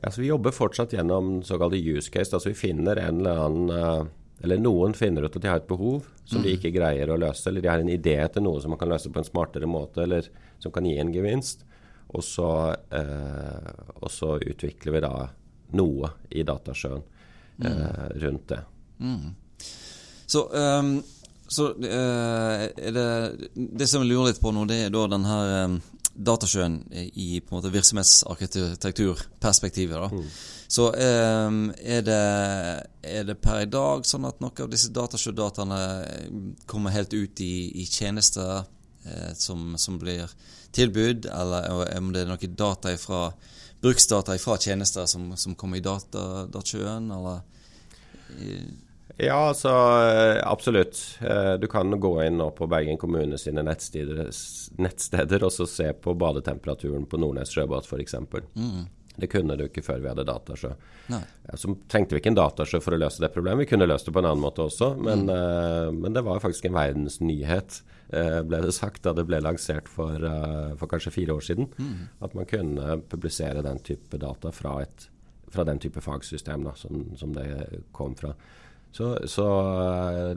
Ja, 0.02 0.10
Vi 0.16 0.26
jobber 0.26 0.52
fortsatt 0.52 0.92
gjennom 0.92 1.38
såkalte 1.46 1.78
use 1.78 2.10
case. 2.10 2.34
altså 2.34 2.50
Vi 2.50 2.58
finner 2.58 2.98
en 2.98 3.22
eller 3.22 3.44
annen 3.46 4.10
eller 4.44 4.60
noen 4.60 4.92
finner 4.96 5.24
ut 5.24 5.36
at 5.36 5.42
de 5.42 5.48
har 5.48 5.62
et 5.62 5.68
behov 5.68 6.04
som 6.24 6.40
mm. 6.40 6.44
de 6.44 6.54
ikke 6.56 6.72
greier 6.74 7.08
å 7.08 7.16
løse, 7.20 7.46
eller 7.48 7.64
de 7.64 7.70
har 7.70 7.80
en 7.80 7.92
idé 7.92 8.16
til 8.32 8.44
noe 8.44 8.60
som 8.60 8.74
man 8.74 8.80
kan 8.80 8.90
løse 8.90 9.12
på 9.12 9.20
en 9.20 9.28
smartere 9.28 9.68
måte, 9.70 10.02
eller 10.04 10.28
som 10.60 10.74
kan 10.74 10.84
gi 10.88 10.98
en 11.00 11.12
gevinst. 11.14 11.64
Og 12.14 12.24
så, 12.24 12.74
eh, 12.94 13.72
og 14.00 14.10
så 14.12 14.38
utvikler 14.38 14.92
vi 14.94 15.00
da 15.02 15.28
noe 15.74 16.10
i 16.30 16.42
datasjøen 16.46 17.02
mm. 17.02 17.66
eh, 17.66 18.08
rundt 18.22 18.48
det. 18.52 18.60
Mm. 19.02 19.34
Så, 20.26 20.48
um, 20.48 21.02
så 21.48 21.74
uh, 21.74 22.62
er 22.64 22.92
det 22.94 23.32
Det 23.54 23.88
som 23.90 24.02
jeg 24.02 24.08
lurer 24.08 24.26
litt 24.30 24.40
på 24.40 24.50
nå, 24.54 24.64
det 24.70 24.78
er 24.86 24.90
da 24.94 25.06
den 25.12 25.24
her 25.28 25.66
um, 25.66 25.80
datasjøen 26.14 26.74
i 26.94 27.40
på 27.42 27.48
en 27.50 27.56
måte 27.58 27.74
virksomhetsarkitekturperspektivet. 27.74 30.12
Mm. 30.14 30.28
Så 30.74 30.84
um, 30.88 31.72
er, 31.82 32.02
det, 32.06 32.24
er, 33.02 33.22
det, 33.26 33.36
per 33.42 33.58
i 33.64 33.70
dag 33.70 34.06
sånn 34.06 34.24
at 34.28 34.40
noen 34.42 34.62
av 34.64 34.70
disse 34.70 34.90
datasjødataene 34.94 35.80
kommer 36.70 36.90
helt 36.94 37.12
ut 37.14 37.40
i, 37.42 37.82
i 37.82 37.84
tjenester 37.90 38.62
som, 39.36 39.74
som 39.78 39.98
blir 40.00 40.30
tilbud, 40.74 41.26
eller 41.26 41.68
om 41.98 42.12
det 42.14 42.24
er 42.24 42.30
noe 42.30 42.50
data 42.56 42.94
ifra, 42.94 43.26
bruksdata 43.84 44.38
fra 44.40 44.56
tjenester 44.56 45.06
som, 45.10 45.28
som 45.36 45.54
kommer 45.58 45.78
i 45.78 45.84
data, 45.84 46.46
datasjøen, 46.48 47.10
eller 47.12 47.42
ja, 49.16 49.48
altså 49.48 49.70
absolutt. 50.42 51.18
Eh, 51.20 51.54
du 51.54 51.68
kan 51.70 52.00
gå 52.00 52.16
inn 52.24 52.38
nå 52.40 52.48
på 52.56 52.66
Bergen 52.66 52.98
kommune 52.98 53.38
sine 53.38 53.62
nettsteder, 53.62 54.30
nettsteder 54.82 55.46
og 55.46 55.54
så 55.54 55.68
se 55.70 55.92
på 55.94 56.16
badetemperaturen 56.18 57.06
på 57.06 57.20
Nordnes 57.22 57.54
sjøbåt 57.54 57.86
f.eks. 57.86 58.16
Mm. 58.58 58.82
Det 59.14 59.30
kunne 59.30 59.54
du 59.54 59.68
ikke 59.68 59.84
før 59.86 60.00
vi 60.02 60.10
hadde 60.10 60.26
datasjø. 60.26 60.72
Så 61.54 61.76
trengte 61.86 62.16
vi 62.16 62.22
ikke 62.22 62.32
en 62.32 62.40
datasjø 62.40 62.80
for 62.82 62.96
å 62.96 62.98
løse 62.98 63.22
det 63.22 63.30
problemet. 63.30 63.62
Vi 63.62 63.70
kunne 63.70 63.86
løst 63.86 64.08
det 64.08 64.16
på 64.16 64.24
en 64.24 64.32
annen 64.32 64.42
måte 64.42 64.66
også, 64.66 64.96
men, 64.98 65.28
mm. 65.28 65.30
uh, 65.30 65.90
men 65.94 66.16
det 66.16 66.24
var 66.26 66.42
faktisk 66.42 66.66
en 66.66 66.74
verdensnyhet, 66.74 67.78
ble 68.46 68.60
det 68.64 68.74
sagt, 68.76 69.02
da 69.04 69.14
det 69.16 69.26
ble 69.28 69.40
lansert 69.42 69.88
for, 69.90 70.22
uh, 70.22 70.74
for 70.80 70.90
kanskje 70.90 71.14
fire 71.14 71.36
år 71.36 71.44
siden. 71.44 71.70
Mm. 71.78 72.08
At 72.26 72.36
man 72.38 72.48
kunne 72.50 72.98
publisere 73.10 73.64
den 73.64 73.80
type 73.84 74.20
data 74.20 74.52
fra, 74.54 74.78
et, 74.84 75.08
fra 75.54 75.66
den 75.68 75.80
type 75.82 76.02
fagsystem 76.04 76.66
da, 76.66 76.74
som, 76.78 77.06
som, 77.20 77.34
det 77.36 77.82
kom 77.96 78.16
fra. 78.18 78.34
Så, 78.94 79.16
så 79.30 79.46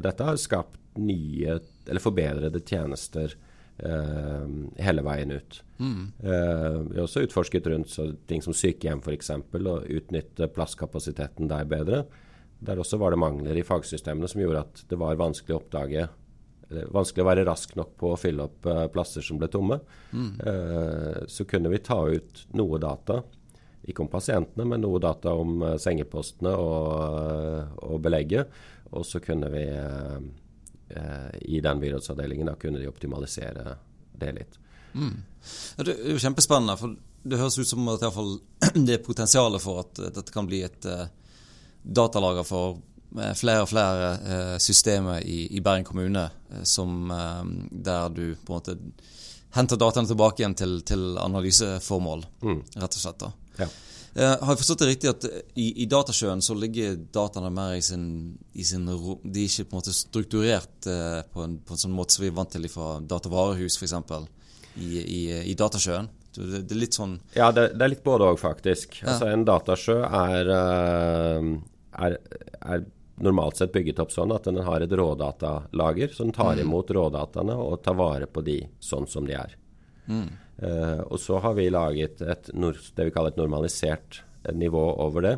dette 0.01 0.25
har 0.25 0.39
skapt 0.41 0.79
nye, 0.97 1.59
eller 1.87 2.03
forbedrede 2.03 2.63
tjenester 2.65 3.37
Uh, 3.77 4.47
hele 4.81 5.03
veien 5.05 5.29
ut. 5.37 5.59
Mm. 5.77 6.07
Uh, 6.17 6.79
vi 6.87 6.95
har 6.97 7.03
også 7.03 7.21
utforsket 7.27 7.67
rundt 7.69 7.91
ting 8.25 8.41
som 8.41 8.55
sykehjem 8.57 9.03
f.eks. 9.05 9.29
og 9.29 9.91
utnytte 9.93 10.47
plasskapasiteten 10.49 11.45
der 11.51 11.67
bedre. 11.69 11.99
Der 12.57 12.81
også 12.81 12.97
var 12.97 13.13
det 13.13 13.21
mangler 13.21 13.59
i 13.59 13.65
fagsystemene 13.65 14.29
som 14.31 14.41
gjorde 14.41 14.63
at 14.65 14.81
det 14.89 14.97
var 14.97 15.19
vanskelig 15.21 15.53
å 15.53 15.59
oppdage 15.59 16.07
vanskelig 16.69 17.23
å 17.23 17.27
være 17.29 17.45
rask 17.47 17.75
nok 17.77 17.95
på 17.99 18.11
å 18.11 18.19
fylle 18.19 18.47
opp 18.47 18.67
uh, 18.67 18.85
plasser 18.91 19.23
som 19.23 19.39
ble 19.39 19.49
tomme. 19.51 19.79
Mm. 20.11 20.31
Uh, 20.41 21.19
så 21.31 21.45
kunne 21.47 21.71
vi 21.71 21.81
ta 21.83 21.99
ut 22.09 22.43
noe 22.59 22.79
data, 22.83 23.21
ikke 23.87 24.03
om 24.03 24.11
pasientene, 24.11 24.65
men 24.67 24.83
noe 24.83 24.99
data 25.03 25.35
om 25.37 25.61
uh, 25.63 25.75
sengepostene 25.79 26.51
og, 26.59 27.77
og, 27.87 27.97
belegget. 28.03 28.51
Og 28.91 29.05
så 29.07 29.19
kunne 29.19 29.49
vi 29.51 29.65
i 31.43 31.57
den 31.59 31.79
byrådsavdelingen 31.81 32.47
da 32.47 32.53
kunne 32.55 32.79
de 32.79 32.87
optimalisere 32.87 33.73
det 34.15 34.29
litt. 34.37 34.53
Mm. 34.95 35.17
Det 35.75 35.91
er 35.91 36.13
jo 36.13 36.21
kjempespennende. 36.23 36.77
for 36.79 36.93
Det 37.27 37.39
høres 37.41 37.57
ut 37.59 37.67
som 37.67 37.89
at 37.91 38.05
det 38.87 38.93
er 38.95 39.03
potensialet 39.03 39.59
for 39.59 39.81
at 39.83 39.99
dette 40.15 40.31
kan 40.31 40.47
bli 40.47 40.61
et 40.63 40.87
datalager 41.83 42.47
for 42.47 42.79
flere 43.15 43.63
og 43.63 43.69
flere 43.71 44.11
eh, 44.19 44.55
systemer 44.61 45.23
i, 45.23 45.47
i 45.57 45.61
Bergen 45.63 45.85
kommune 45.87 46.27
eh, 46.51 46.63
som, 46.63 47.11
eh, 47.11 47.43
der 47.71 48.09
du 48.09 48.35
på 48.35 48.53
en 48.53 48.59
måte 48.59 48.77
henter 49.55 49.79
dataene 49.79 50.09
tilbake 50.09 50.43
igjen 50.43 50.55
til, 50.57 50.79
til 50.85 51.17
analyseformål, 51.17 52.25
mm. 52.43 52.63
rett 52.77 52.97
og 52.97 53.01
slett. 53.01 53.23
da. 53.23 53.31
Ja. 53.57 53.69
Har 54.17 54.49
jeg 54.49 54.59
forstått 54.63 54.81
det 54.81 54.87
riktig 54.89 55.09
at 55.11 55.25
i, 55.61 55.83
i 55.83 55.85
datasjøen 55.89 56.39
så 56.41 56.55
ligger 56.57 56.95
dataene 57.13 57.51
mer 57.53 57.75
i 57.77 57.83
sin, 57.85 58.07
i 58.57 58.65
sin, 58.65 58.87
De 58.87 59.43
er 59.43 59.45
ikke 59.45 59.67
på 59.69 59.75
en 59.75 59.77
måte 59.77 59.93
strukturert 59.93 60.87
på 60.87 61.43
en, 61.43 61.59
på 61.61 61.75
en 61.75 61.81
sånn 61.83 61.93
måte 61.93 62.15
som 62.15 62.25
vi 62.25 62.31
er 62.31 62.35
vant 62.37 62.49
til 62.49 62.65
fra 62.73 62.95
datavarehus 62.97 63.77
f.eks. 63.77 63.93
I, 64.81 64.89
i, 65.01 65.21
i 65.51 65.55
datasjøen? 65.57 66.09
Det, 66.33 66.63
det, 66.63 66.73
er 66.73 66.81
litt 66.81 66.97
sånn 66.97 67.15
Ja, 67.37 67.51
det, 67.53 67.69
det 67.77 67.85
er 67.85 67.93
litt 67.93 68.05
både 68.05 68.31
òg, 68.31 68.41
faktisk. 68.41 68.99
Ja. 69.03 69.13
Altså 69.13 69.29
En 69.29 69.45
datasjø 69.45 69.99
er, 70.01 70.51
er, 72.01 72.17
er 72.57 72.85
normalt 73.17 73.57
sett 73.57 73.73
bygget 73.73 73.99
opp 73.99 74.11
sånn 74.13 74.31
at 74.35 74.45
den 74.45 74.59
har 74.65 74.83
et 74.83 74.93
rådatalager, 74.93 76.11
den 76.17 76.33
tar 76.35 76.57
mm. 76.57 76.63
imot 76.65 76.91
rådataene 76.93 77.55
og 77.57 77.79
tar 77.85 77.97
vare 77.97 78.27
på 78.29 78.43
de 78.45 78.59
sånn 78.83 79.07
som 79.09 79.25
de 79.27 79.37
er. 79.37 79.55
Mm. 80.07 80.27
Uh, 80.57 81.01
og 81.05 81.19
så 81.21 81.39
har 81.41 81.53
vi 81.57 81.69
laget 81.69 82.21
et, 82.21 82.49
det 82.53 83.07
vi 83.07 83.13
kaller 83.13 83.33
et 83.33 83.39
normalisert 83.39 84.21
nivå 84.53 84.83
over 85.03 85.25
det, 85.25 85.33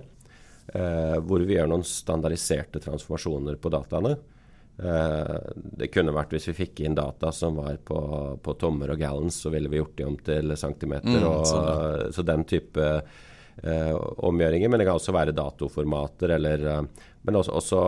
uh, 0.75 1.17
hvor 1.23 1.43
vi 1.43 1.55
gjør 1.57 1.71
noen 1.71 1.87
standardiserte 1.87 2.83
transformasjoner 2.83 3.57
på 3.59 3.71
dataene. 3.73 4.17
Uh, 4.79 5.39
det 5.55 5.89
kunne 5.91 6.15
vært 6.15 6.35
hvis 6.35 6.51
vi 6.51 6.59
fikk 6.61 6.83
inn 6.87 6.95
data 6.95 7.33
som 7.35 7.57
var 7.59 7.81
på, 7.83 7.99
på 8.43 8.55
tommer 8.59 8.93
og 8.93 9.01
gallons, 9.01 9.41
så 9.43 9.51
ville 9.55 9.71
vi 9.71 9.81
gjort 9.81 9.97
de 9.97 10.07
om 10.07 10.19
til 10.19 10.55
centimeter. 10.59 11.15
Mm, 11.15 11.27
og, 11.31 11.41
sånn. 11.47 12.13
Så 12.15 12.27
den 12.27 12.47
type 12.47 12.91
omgjøringer. 13.59 14.69
Men 14.71 14.79
det 14.79 14.85
kan 14.87 14.99
også 14.99 15.13
være 15.15 15.33
datoformater 15.35 16.31
eller 16.37 16.61
men 17.21 17.39
også, 17.39 17.51
også 17.51 17.79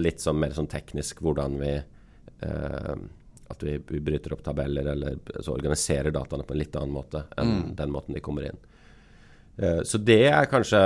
litt 0.00 0.22
sånn 0.22 0.38
mer 0.40 0.54
sånn 0.56 0.70
teknisk 0.70 1.22
hvordan 1.24 1.58
vi 1.60 1.72
eh, 1.74 2.94
At 3.46 3.62
vi, 3.62 3.76
bryter 3.80 4.36
opp 4.36 4.44
tabeller 4.46 4.92
eller 4.92 5.18
så 5.40 5.54
organiserer 5.54 6.14
dataene 6.14 6.46
på 6.46 6.54
en 6.54 6.62
litt 6.62 6.78
annen 6.78 6.94
måte 6.94 7.26
enn 7.36 7.52
mm. 7.52 7.68
den 7.78 7.92
måten 7.94 8.16
de 8.16 8.22
kommer 8.22 8.48
inn. 8.48 8.58
Eh, 9.56 9.82
så 9.86 9.98
det 9.98 10.26
er 10.30 10.50
kanskje 10.50 10.82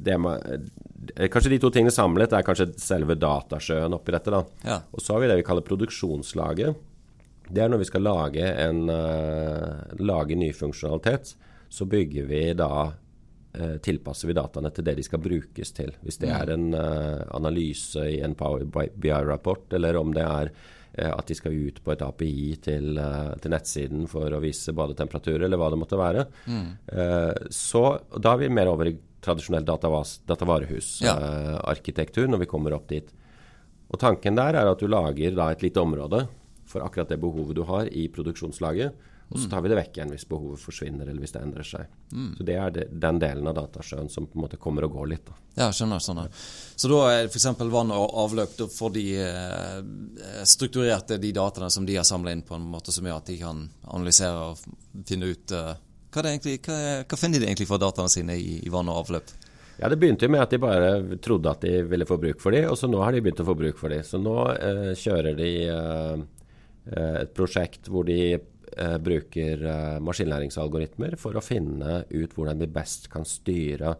det 0.00 0.16
med, 0.20 0.70
eh, 1.16 1.28
Kanskje 1.32 1.52
de 1.54 1.58
to 1.60 1.70
tingene 1.72 1.92
samlet 1.92 2.32
er 2.36 2.44
kanskje 2.46 2.70
selve 2.80 3.16
datasjøen 3.20 3.96
oppi 3.96 4.14
dette. 4.16 4.32
da. 4.32 4.44
Ja. 4.64 4.80
Og 4.92 5.04
så 5.04 5.14
har 5.14 5.22
vi 5.22 5.30
det 5.30 5.40
vi 5.40 5.46
kaller 5.48 5.66
produksjonslaget. 5.66 6.86
Det 7.50 7.62
er 7.64 7.68
når 7.72 7.82
vi 7.82 7.88
skal 7.88 8.04
lage 8.06 8.46
en 8.46 8.84
uh, 8.86 9.80
lage 9.98 10.36
ny 10.38 10.52
funksjonalitet. 10.54 11.32
Så 11.72 11.86
bygger 11.90 12.28
vi 12.30 12.42
da 12.54 12.92
Eh, 12.92 13.09
tilpasser 13.82 14.28
vi 14.30 14.34
dataene 14.38 14.70
til 14.70 14.84
det 14.86 14.94
de 14.98 15.02
skal 15.02 15.18
brukes 15.22 15.72
til. 15.74 15.90
Hvis 16.06 16.20
det 16.22 16.30
er 16.30 16.50
en 16.54 16.70
uh, 16.74 17.18
analyse 17.34 17.98
i 18.06 18.20
en 18.22 18.34
Power 18.38 18.62
BI-rapport, 18.70 19.72
eller 19.74 19.96
om 19.98 20.14
det 20.14 20.22
er 20.22 20.52
uh, 20.52 21.12
at 21.16 21.26
de 21.26 21.34
skal 21.34 21.56
ut 21.56 21.80
på 21.82 21.92
et 21.92 22.02
API 22.06 22.56
til, 22.62 22.94
uh, 22.94 23.34
til, 23.42 23.50
nettsiden 23.50 24.06
for 24.10 24.30
å 24.30 24.40
vise 24.44 24.72
badetemperatur, 24.76 25.42
eller 25.42 25.58
hva 25.58 25.70
det 25.72 25.80
måtte 25.82 25.98
være. 25.98 26.22
Mm. 26.46 26.70
så 27.50 27.98
da 28.16 28.32
er 28.32 28.38
vi 28.44 28.48
mer 28.54 28.68
over 28.70 28.86
i 28.92 28.98
tradisjonell 29.20 29.64
datavarehusarkitektur 29.66 32.24
ja. 32.24 32.30
når 32.32 32.38
vi 32.44 32.50
kommer 32.50 32.72
opp 32.76 32.88
dit. 32.92 33.08
Og 33.90 33.96
Tanken 34.00 34.36
der 34.38 34.54
er 34.56 34.66
at 34.70 34.80
du 34.80 34.86
lager 34.88 35.30
da 35.36 35.50
et 35.50 35.62
lite 35.66 35.80
område 35.82 36.26
for 36.70 36.80
akkurat 36.86 37.10
det 37.10 37.22
behovet 37.22 37.56
du 37.58 37.64
har 37.66 37.84
i 37.90 38.08
produksjonslaget. 38.12 38.90
Og 39.30 39.38
så 39.38 39.46
tar 39.50 39.62
vi 39.62 39.70
det 39.70 39.76
vekk 39.78 39.98
igjen 39.98 40.10
hvis 40.10 40.24
behovet 40.26 40.58
forsvinner 40.58 41.06
eller 41.06 41.22
hvis 41.22 41.36
det 41.36 41.40
endrer 41.44 41.66
seg. 41.66 41.90
Mm. 42.10 42.30
Så 42.38 42.46
Det 42.46 42.56
er 42.58 42.72
det, 42.74 42.86
den 43.02 43.18
delen 43.22 43.46
av 43.46 43.54
datasjøen 43.60 44.08
som 44.10 44.26
på 44.26 44.38
en 44.38 44.42
måte 44.42 44.58
kommer 44.58 44.88
og 44.88 44.96
går 44.96 45.10
litt. 45.12 45.28
Da. 45.28 45.36
Ja, 45.60 45.68
skjønner. 45.70 46.02
skjønner. 46.02 46.32
Så 46.74 46.90
da 46.90 46.98
er 47.12 47.28
f.eks. 47.28 47.46
vann 47.70 47.94
og 47.94 48.16
avløp, 48.24 48.56
da 48.58 48.66
får 48.74 48.90
de 48.96 49.04
eh, 49.22 49.76
strukturert 50.50 51.14
de 51.14 51.30
dataene 51.36 51.70
som 51.70 51.86
de 51.86 51.94
har 52.00 52.08
samla 52.08 52.34
inn 52.34 52.42
på 52.42 52.58
en 52.58 52.66
måte 52.72 52.94
som 52.94 53.06
gjør 53.06 53.22
at 53.22 53.30
de 53.30 53.38
kan 53.38 53.62
analysere 53.86 54.50
og 54.50 55.06
finne 55.06 55.30
ut 55.30 55.54
eh, 55.54 55.78
hva, 56.10 56.26
egentlig, 56.26 56.58
hva, 56.66 56.80
hva, 57.06 57.18
finner 57.20 57.38
de 57.38 57.46
egentlig 57.46 57.70
for 57.70 57.78
dataene 57.78 58.10
sine 58.10 58.34
i, 58.34 58.58
i 58.66 58.74
vann 58.74 58.90
og 58.90 59.04
avløp? 59.04 59.30
Ja, 59.78 59.88
Det 59.88 59.96
begynte 59.96 60.26
jo 60.26 60.34
med 60.34 60.42
at 60.42 60.50
de 60.50 60.58
bare 60.60 61.18
trodde 61.22 61.54
at 61.54 61.62
de 61.62 61.84
ville 61.86 62.08
få 62.08 62.18
bruk 62.20 62.42
for 62.42 62.50
de, 62.50 62.66
og 62.66 62.74
så 62.76 62.90
nå 62.90 62.98
har 63.00 63.14
de 63.14 63.22
begynt 63.22 63.40
å 63.40 63.46
få 63.46 63.54
bruk 63.56 63.78
for 63.78 63.94
de. 63.94 64.02
Så 64.04 64.18
nå 64.18 64.36
eh, 64.58 64.90
kjører 64.98 65.38
de 65.38 65.52
eh, 65.70 66.22
eh 66.90 67.16
et 67.20 67.32
prosjekt 67.36 67.88
hvor 67.88 68.04
de 68.08 68.40
bruker 69.02 69.66
eh, 69.66 69.98
maskinlæringsalgoritmer 70.04 71.18
for 71.20 71.36
å 71.36 71.44
finne 71.44 72.04
ut 72.10 72.36
hvordan 72.36 72.62
vi 72.62 72.70
best 72.70 73.10
kan 73.12 73.26
styre 73.28 73.96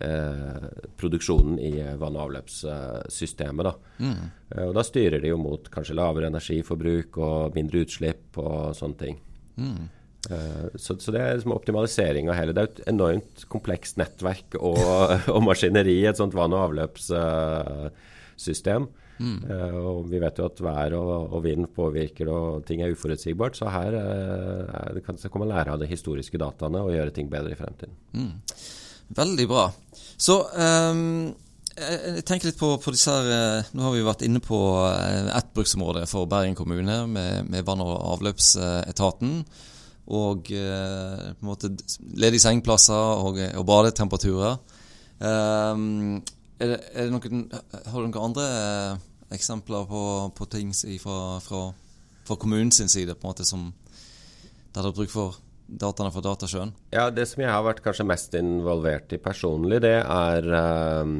eh, 0.00 0.64
produksjonen 0.96 1.58
i 1.58 1.96
vann- 2.00 2.16
og 2.16 2.22
avløpssystemet. 2.28 3.64
Da. 3.66 3.74
Mm. 3.98 4.30
Eh, 4.50 4.64
og 4.68 4.74
da 4.78 4.82
styrer 4.86 5.20
de 5.22 5.28
jo 5.32 5.38
mot 5.40 5.62
kanskje 5.72 5.98
lavere 5.98 6.26
energiforbruk 6.32 7.10
og 7.22 7.54
mindre 7.58 7.78
utslipp 7.84 8.24
og 8.40 8.56
sånne 8.78 8.98
ting. 9.00 9.16
Mm. 9.58 9.84
Eh, 10.30 10.66
så, 10.74 10.98
så, 10.98 11.12
det 11.12 11.20
er 11.20 11.34
liksom 11.36 11.52
optimalisering 11.54 12.28
av 12.30 12.36
hele 12.38 12.52
Det 12.56 12.62
er 12.62 12.68
et 12.70 12.88
enormt 12.94 13.36
komplekst 13.52 13.94
nettverk 14.00 14.48
og, 14.60 14.78
og 15.34 15.40
maskineri, 15.44 15.98
et 16.08 16.20
sånt 16.20 16.36
vann- 16.36 16.56
og 16.56 16.62
avløpssystem. 16.70 18.82
Mm. 19.18 19.36
Uh, 19.46 19.76
og 19.78 19.98
vi 20.10 20.18
vet 20.22 20.38
jo 20.40 20.48
at 20.48 20.60
vær 20.64 20.96
og, 20.98 21.12
og, 21.28 21.38
vind 21.44 21.68
påvirker 21.74 22.30
og 22.32 22.64
ting 22.66 22.82
er 22.82 22.94
uforutsigbart. 22.94 23.58
Så 23.58 23.70
her 23.70 23.94
uh, 23.94 24.98
kan, 25.06 25.20
man 25.38 25.52
lære 25.52 25.76
av 25.76 25.82
de 25.82 25.90
historiske 25.90 26.40
dataene 26.40 26.82
og 26.82 26.94
gjøre 26.94 27.14
ting 27.14 27.30
bedre 27.30 27.54
i 27.54 27.58
fremtiden. 27.58 27.94
Mm. 28.12 28.32
Veldig 29.14 29.46
bra. 29.50 29.68
Så 30.16 30.40
um, 30.42 31.34
jeg 31.74 32.24
tenker 32.26 32.48
litt 32.48 32.58
på, 32.58 32.70
på, 32.78 32.92
disse 32.94 33.10
her 33.10 33.28
eh, 33.34 33.70
Nå 33.74 33.82
har 33.82 33.94
vi 33.96 34.04
vært 34.06 34.22
inne 34.22 34.38
på 34.38 34.58
ett 35.34 35.48
bruksområde 35.56 36.04
for 36.06 36.28
Bergen 36.30 36.54
kommune 36.54 37.00
med, 37.10 37.48
med 37.50 37.66
vann- 37.66 37.82
og 37.82 37.96
avløpsetaten. 38.14 39.40
Og 40.04 40.52
uh, 40.52 41.32
på 41.34 41.42
en 41.42 41.48
måte 41.48 41.72
ledige 42.14 42.44
sengeplasser 42.44 43.26
og, 43.26 43.40
og 43.58 43.66
badetemperaturer. 43.66 44.58
Um, 45.18 46.22
er 46.64 46.74
det, 46.74 46.80
er 46.94 47.08
det 47.08 47.14
noen, 47.14 47.46
har 47.52 47.94
du 47.94 48.08
noen 48.08 48.20
andre 48.30 48.44
eh, 48.50 49.06
eksempler 49.36 49.86
på, 49.90 50.02
på 50.36 50.48
ting 50.52 50.72
fra, 51.02 51.38
fra, 51.44 51.64
fra 52.24 52.36
kommunens 52.40 52.82
side 52.92 53.14
på 53.14 53.26
en 53.26 53.34
måte 53.34 53.48
som 53.48 53.72
der 54.74 54.82
det 54.82 54.90
er 54.90 54.96
bruk 54.96 55.12
for 55.12 55.38
dataene 55.70 56.10
fra 56.12 56.22
Datasjøen? 56.24 56.72
Ja, 56.92 57.08
Det 57.14 57.28
som 57.30 57.44
jeg 57.44 57.52
har 57.52 57.62
vært 57.64 57.82
kanskje 57.84 58.06
mest 58.08 58.34
involvert 58.38 59.12
i 59.14 59.20
personlig, 59.22 59.80
det 59.84 60.00
er 60.02 60.48
uh, 60.50 61.12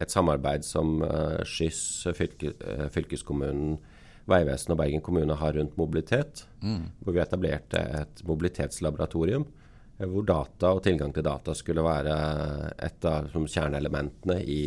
et 0.00 0.12
samarbeid 0.12 0.66
som 0.68 1.00
uh, 1.00 1.40
Skyss, 1.48 2.10
fylke, 2.16 2.52
fylkeskommunen, 2.92 3.78
Vegvesenet 4.30 4.76
og 4.76 4.82
Bergen 4.82 5.02
kommune 5.02 5.34
har 5.40 5.56
rundt 5.56 5.78
mobilitet. 5.80 6.44
Mm. 6.60 6.92
Hvor 7.00 7.16
vi 7.16 7.22
etablerte 7.24 7.80
et 8.02 8.20
mobilitetslaboratorium 8.28 9.48
hvor 10.08 10.24
data 10.24 10.72
og 10.76 10.82
tilgang 10.84 11.12
til 11.12 11.26
data 11.26 11.54
skulle 11.56 11.84
være 11.84 12.14
et 12.86 13.04
av 13.08 13.28
kjerneelementene 13.34 14.38
i, 14.40 14.62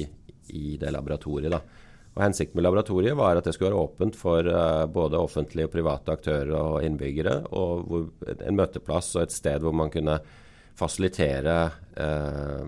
i, 0.54 0.78
det 0.78 0.92
laboratoriet. 0.94 1.52
Da. 1.54 1.60
Og 2.14 2.22
Hensikten 2.22 2.60
med 2.60 2.68
laboratoriet 2.68 3.18
var 3.18 3.40
at 3.40 3.48
det 3.48 3.56
skulle 3.56 3.72
være 3.72 3.86
åpent 3.88 4.16
for 4.18 4.46
uh, 4.46 4.86
både 4.94 5.18
offentlige 5.18 5.66
og 5.70 5.74
private 5.74 6.14
aktører 6.14 6.54
og 6.60 6.86
innbyggere. 6.86 7.36
Og 7.58 7.86
hvor, 7.90 8.02
en 8.36 8.60
møteplass 8.60 9.16
og 9.18 9.26
et 9.26 9.34
sted 9.34 9.60
hvor 9.64 9.74
man 9.78 9.90
kunne 9.94 10.20
fasilitere 10.78 11.58
uh, 11.98 12.66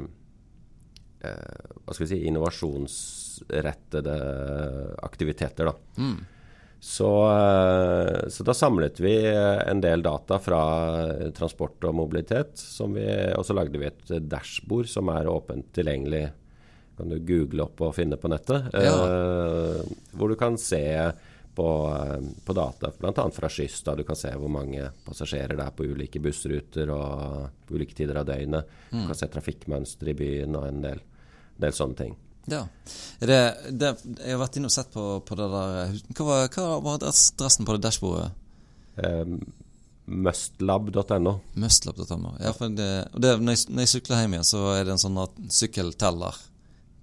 uh, 1.25 1.93
si, 2.01 2.23
innovasjonsrettede 2.25 4.17
aktiviteter. 5.05 5.69
Da. 5.69 5.73
Mm. 6.01 6.17
Så, 6.85 7.31
eh, 7.31 8.29
så, 8.29 8.43
da 8.43 8.53
samlet 8.53 8.99
vi 8.99 9.27
en 9.67 9.81
del 9.81 10.03
data 10.05 10.37
fra 10.39 10.59
transport 11.33 11.81
og 11.89 11.95
mobilitet. 11.97 12.61
Vi, 12.93 13.05
og 13.33 13.45
så 13.47 13.55
lagde 13.57 13.79
vi 13.81 13.87
et 13.89 14.11
dashbord 14.29 14.85
som 14.91 15.09
er 15.09 15.25
åpent 15.25 15.71
tilgjengelig. 15.73 16.27
Kan 16.95 17.09
du 17.09 17.17
google 17.25 17.65
opp 17.65 17.81
og 17.87 17.95
finne 17.97 18.19
på 18.21 18.29
nettet. 18.29 18.67
Ja. 18.77 18.99
Eh, 19.01 19.79
hvor 20.13 20.29
du 20.29 20.37
kan 20.37 20.59
se 20.61 20.83
på, 21.57 21.67
på 22.45 22.53
data, 22.53 22.91
bl.a. 22.99 23.25
fra 23.33 23.49
Skyss. 23.49 23.81
Da 23.81 23.97
du 23.97 24.05
kan 24.05 24.21
se 24.21 24.35
hvor 24.37 24.53
mange 24.53 24.91
passasjerer 25.07 25.57
det 25.57 25.65
er 25.65 25.73
på 25.73 25.89
ulike 25.89 26.21
bussruter 26.21 26.93
og 26.93 27.65
på 27.65 27.79
ulike 27.79 27.97
tider 27.97 28.21
av 28.21 28.29
døgnet. 28.29 28.77
Mm. 28.91 28.99
Du 28.99 29.09
kan 29.09 29.19
se 29.23 29.31
trafikkmønster 29.33 30.13
i 30.13 30.17
byen 30.21 30.61
og 30.61 30.69
en 30.69 30.85
del, 30.85 31.01
del 31.65 31.73
sånne 31.81 32.01
ting. 32.03 32.15
Ja. 32.51 32.63
Det, 33.19 33.37
det, 33.73 33.91
jeg 34.19 34.35
har 34.35 34.41
vært 34.41 34.57
inne 34.59 34.69
og 34.69 34.73
sett 34.75 34.91
på, 34.93 35.03
på 35.25 35.37
det 35.39 35.45
der 35.49 35.93
Hva 36.13 36.25
var, 36.27 36.49
hva 36.53 36.65
var 36.83 36.97
adressen 36.99 37.65
på 37.65 37.75
det 37.77 37.85
dashbordet? 37.87 38.27
Um, 39.01 39.39
Mustlab.no. 40.05 41.39
Mustlab.no. 41.53 42.35
Ja, 42.39 42.51
for 42.53 42.69
det, 42.69 42.89
det, 43.17 43.31
når, 43.41 43.55
jeg, 43.55 43.63
når 43.73 43.87
jeg 43.87 43.93
sykler 43.95 44.21
hjem 44.21 44.35
igjen, 44.37 44.47
så 44.47 44.61
er 44.75 44.83
det 44.85 44.93
en 44.93 45.01
sånn 45.01 45.17
sykkelteller 45.49 46.37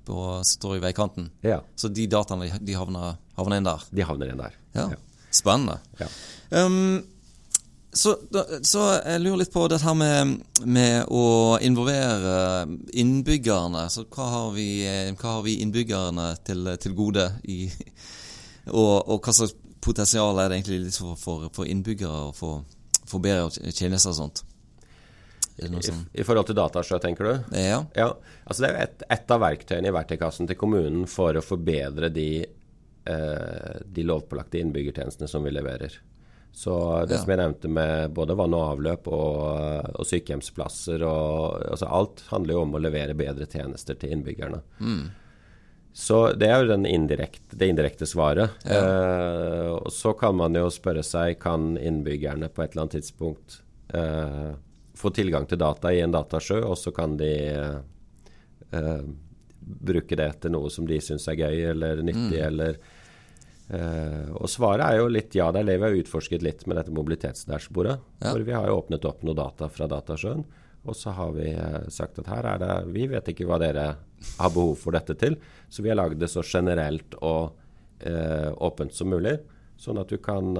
på, 0.06 0.18
som 0.42 0.46
står 0.46 0.76
i 0.78 0.84
veikanten. 0.84 1.30
Ja. 1.46 1.60
Så 1.78 1.90
de 1.90 2.06
dataene 2.10 2.50
de 2.62 2.76
havner, 2.78 3.18
havner 3.38 3.58
inn 3.58 3.66
der. 3.66 3.88
De 3.90 4.06
havner 4.06 4.30
inn 4.32 4.42
der. 4.42 4.54
Ja. 4.76 4.86
Spennende. 5.32 5.80
Ja. 5.98 6.08
Um, 6.62 7.02
så, 7.92 8.14
så, 8.64 8.82
jeg 9.04 9.20
lurer 9.20 9.42
litt 9.42 9.52
på 9.52 9.66
dette 9.68 9.84
her 9.84 9.96
med, 9.96 10.38
med 10.64 11.10
å 11.12 11.58
involvere 11.60 12.64
innbyggerne. 12.96 13.84
Så 13.92 14.06
hva 14.06 14.28
har 14.32 14.54
vi, 14.56 14.68
hva 15.18 15.34
har 15.36 15.42
vi 15.44 15.58
innbyggerne 15.60 16.30
til, 16.46 16.70
til 16.80 16.94
gode 16.96 17.26
i 17.44 17.66
og, 18.70 19.08
og, 19.10 19.18
hva 19.18 19.34
slags 19.34 19.56
potensial 19.82 20.38
er 20.38 20.48
det 20.48 20.60
egentlig 20.60 20.94
for, 20.94 21.18
for, 21.18 21.50
for 21.54 21.68
innbyggere 21.68 22.28
å 22.30 22.32
få, 22.36 22.54
bedre 23.18 23.50
tjenester 23.74 24.14
og 24.14 24.18
sånt? 24.20 24.44
I, 25.60 25.68
I, 25.68 26.24
forhold 26.24 26.48
til 26.48 26.56
datasjø, 26.56 26.96
tenker 27.02 27.28
du? 27.28 27.56
Ja. 27.60 27.82
ja 27.92 28.06
altså 28.46 28.64
det 28.64 28.70
er 28.70 28.72
jo 28.72 28.84
ett 28.86 29.04
et 29.18 29.34
av 29.34 29.42
verktøyene 29.42 29.90
i 29.90 29.94
verktøykassen 29.94 30.48
til 30.48 30.56
kommunen 30.58 31.04
for 31.10 31.36
å 31.36 31.44
forbedre 31.44 32.08
de, 32.14 32.30
eh, 33.04 33.74
de 33.84 34.06
lovpålagte 34.08 34.62
innbyggertjenestene 34.62 35.28
som 35.28 35.44
vi 35.44 35.52
leverer. 35.52 35.98
Så 36.52 36.74
det 37.08 37.16
ja. 37.16 37.22
som 37.22 37.32
jeg 37.32 37.40
nevnte 37.40 37.68
med 37.72 38.12
både 38.12 38.36
vann 38.36 38.52
og 38.54 38.74
avløp 38.74 39.08
og, 39.08 39.38
og 39.96 40.04
sykehjemsplasser 40.06 41.00
og 41.08 41.64
altså 41.64 41.88
Alt 41.88 42.26
handler 42.28 42.58
jo 42.58 42.64
om 42.66 42.76
å 42.76 42.82
levere 42.82 43.16
bedre 43.16 43.48
tjenester 43.48 43.96
til 43.98 44.12
innbyggerne. 44.12 44.60
Mm. 44.78 45.06
Så 45.92 46.18
det 46.36 46.48
er 46.48 46.64
jo 46.64 46.76
indirekte, 46.88 47.56
det 47.56 47.68
indirekte 47.68 48.08
svaret. 48.08 48.54
Ja. 48.64 48.80
Eh, 48.80 49.70
og 49.74 49.90
så 49.92 50.14
kan 50.16 50.36
man 50.36 50.56
jo 50.56 50.68
spørre 50.72 51.04
seg 51.04 51.36
kan 51.40 51.74
innbyggerne 51.76 52.48
på 52.48 52.64
et 52.64 52.72
eller 52.72 52.86
annet 52.86 52.96
tidspunkt 53.00 53.58
eh, 53.92 54.52
få 54.96 55.12
tilgang 55.12 55.48
til 55.48 55.60
data 55.60 55.92
i 55.92 56.00
en 56.04 56.14
datasjø, 56.14 56.62
og 56.64 56.78
så 56.80 56.94
kan 56.96 57.18
de 57.20 57.34
eh, 58.72 59.04
bruke 59.60 60.16
det 60.16 60.30
til 60.40 60.56
noe 60.56 60.72
som 60.72 60.88
de 60.88 61.00
syns 61.04 61.28
er 61.28 61.40
gøy 61.40 61.60
eller 61.74 62.00
nyttig, 62.04 62.40
mm. 62.40 62.48
eller 62.48 62.80
Uh, 63.72 64.34
og 64.36 64.50
svaret 64.52 64.84
er 64.84 64.98
jo 65.00 65.06
litt 65.08 65.32
ja. 65.32 65.46
Der 65.54 65.64
vi 65.64 65.78
har 65.80 65.94
utforsket 65.96 66.42
litt 66.44 66.66
med 66.68 66.76
dette 66.76 66.92
mobilitetsdashbordet. 66.92 67.96
Ja. 68.20 68.32
Hvor 68.32 68.44
vi 68.44 68.56
har 68.56 68.68
jo 68.68 68.80
åpnet 68.82 69.06
opp 69.08 69.24
noe 69.24 69.38
data 69.38 69.68
fra 69.72 69.88
datasjøen. 69.88 70.44
Og 70.82 70.98
så 70.98 71.14
har 71.16 71.32
vi 71.36 71.52
uh, 71.54 71.88
sagt 71.92 72.20
at 72.20 72.28
her 72.28 72.48
er 72.54 72.60
det 72.60 72.76
Vi 72.92 73.06
vet 73.08 73.32
ikke 73.32 73.46
hva 73.48 73.60
dere 73.62 73.86
har 74.36 74.52
behov 74.52 74.76
for 74.82 74.96
dette 74.96 75.16
til. 75.18 75.38
Så 75.72 75.84
vi 75.84 75.92
har 75.92 76.00
lagd 76.00 76.20
det 76.20 76.30
så 76.32 76.44
generelt 76.44 77.16
og 77.22 77.56
uh, 78.04 78.50
åpent 78.68 78.94
som 78.94 79.12
mulig. 79.12 79.38
Sånn 79.82 79.98
at 79.98 80.12
du 80.12 80.20
kan, 80.22 80.52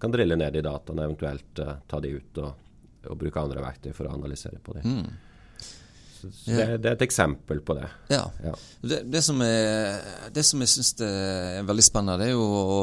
kan 0.00 0.12
drille 0.14 0.38
ned 0.38 0.54
de 0.54 0.62
dataene, 0.64 1.02
eventuelt 1.04 1.58
ta 1.60 1.98
de 2.00 2.12
ut 2.14 2.38
og, 2.40 2.62
og, 3.10 3.16
bruke 3.20 3.42
andre 3.42 3.60
verktøy 3.60 3.90
for 3.92 4.08
å 4.08 4.14
analysere 4.16 4.62
på 4.64 4.72
de. 4.78 4.84
Mm. 4.86 5.33
Så 6.32 6.50
det, 6.50 6.68
det, 6.78 6.88
er 6.88 6.96
et 6.96 7.04
eksempel 7.06 7.60
på 7.64 7.76
det. 7.78 7.88
Ja. 8.12 8.22
ja. 8.44 8.54
Det, 8.80 9.02
det, 9.10 9.22
som 9.26 9.42
er, 9.44 10.00
det 10.34 10.44
som 10.46 10.62
jeg 10.64 10.72
syns 10.72 10.94
er 11.04 11.66
veldig 11.68 11.84
spennende, 11.86 12.18
det 12.22 12.32
er 12.32 12.36
jo 12.36 12.48
å 12.48 12.80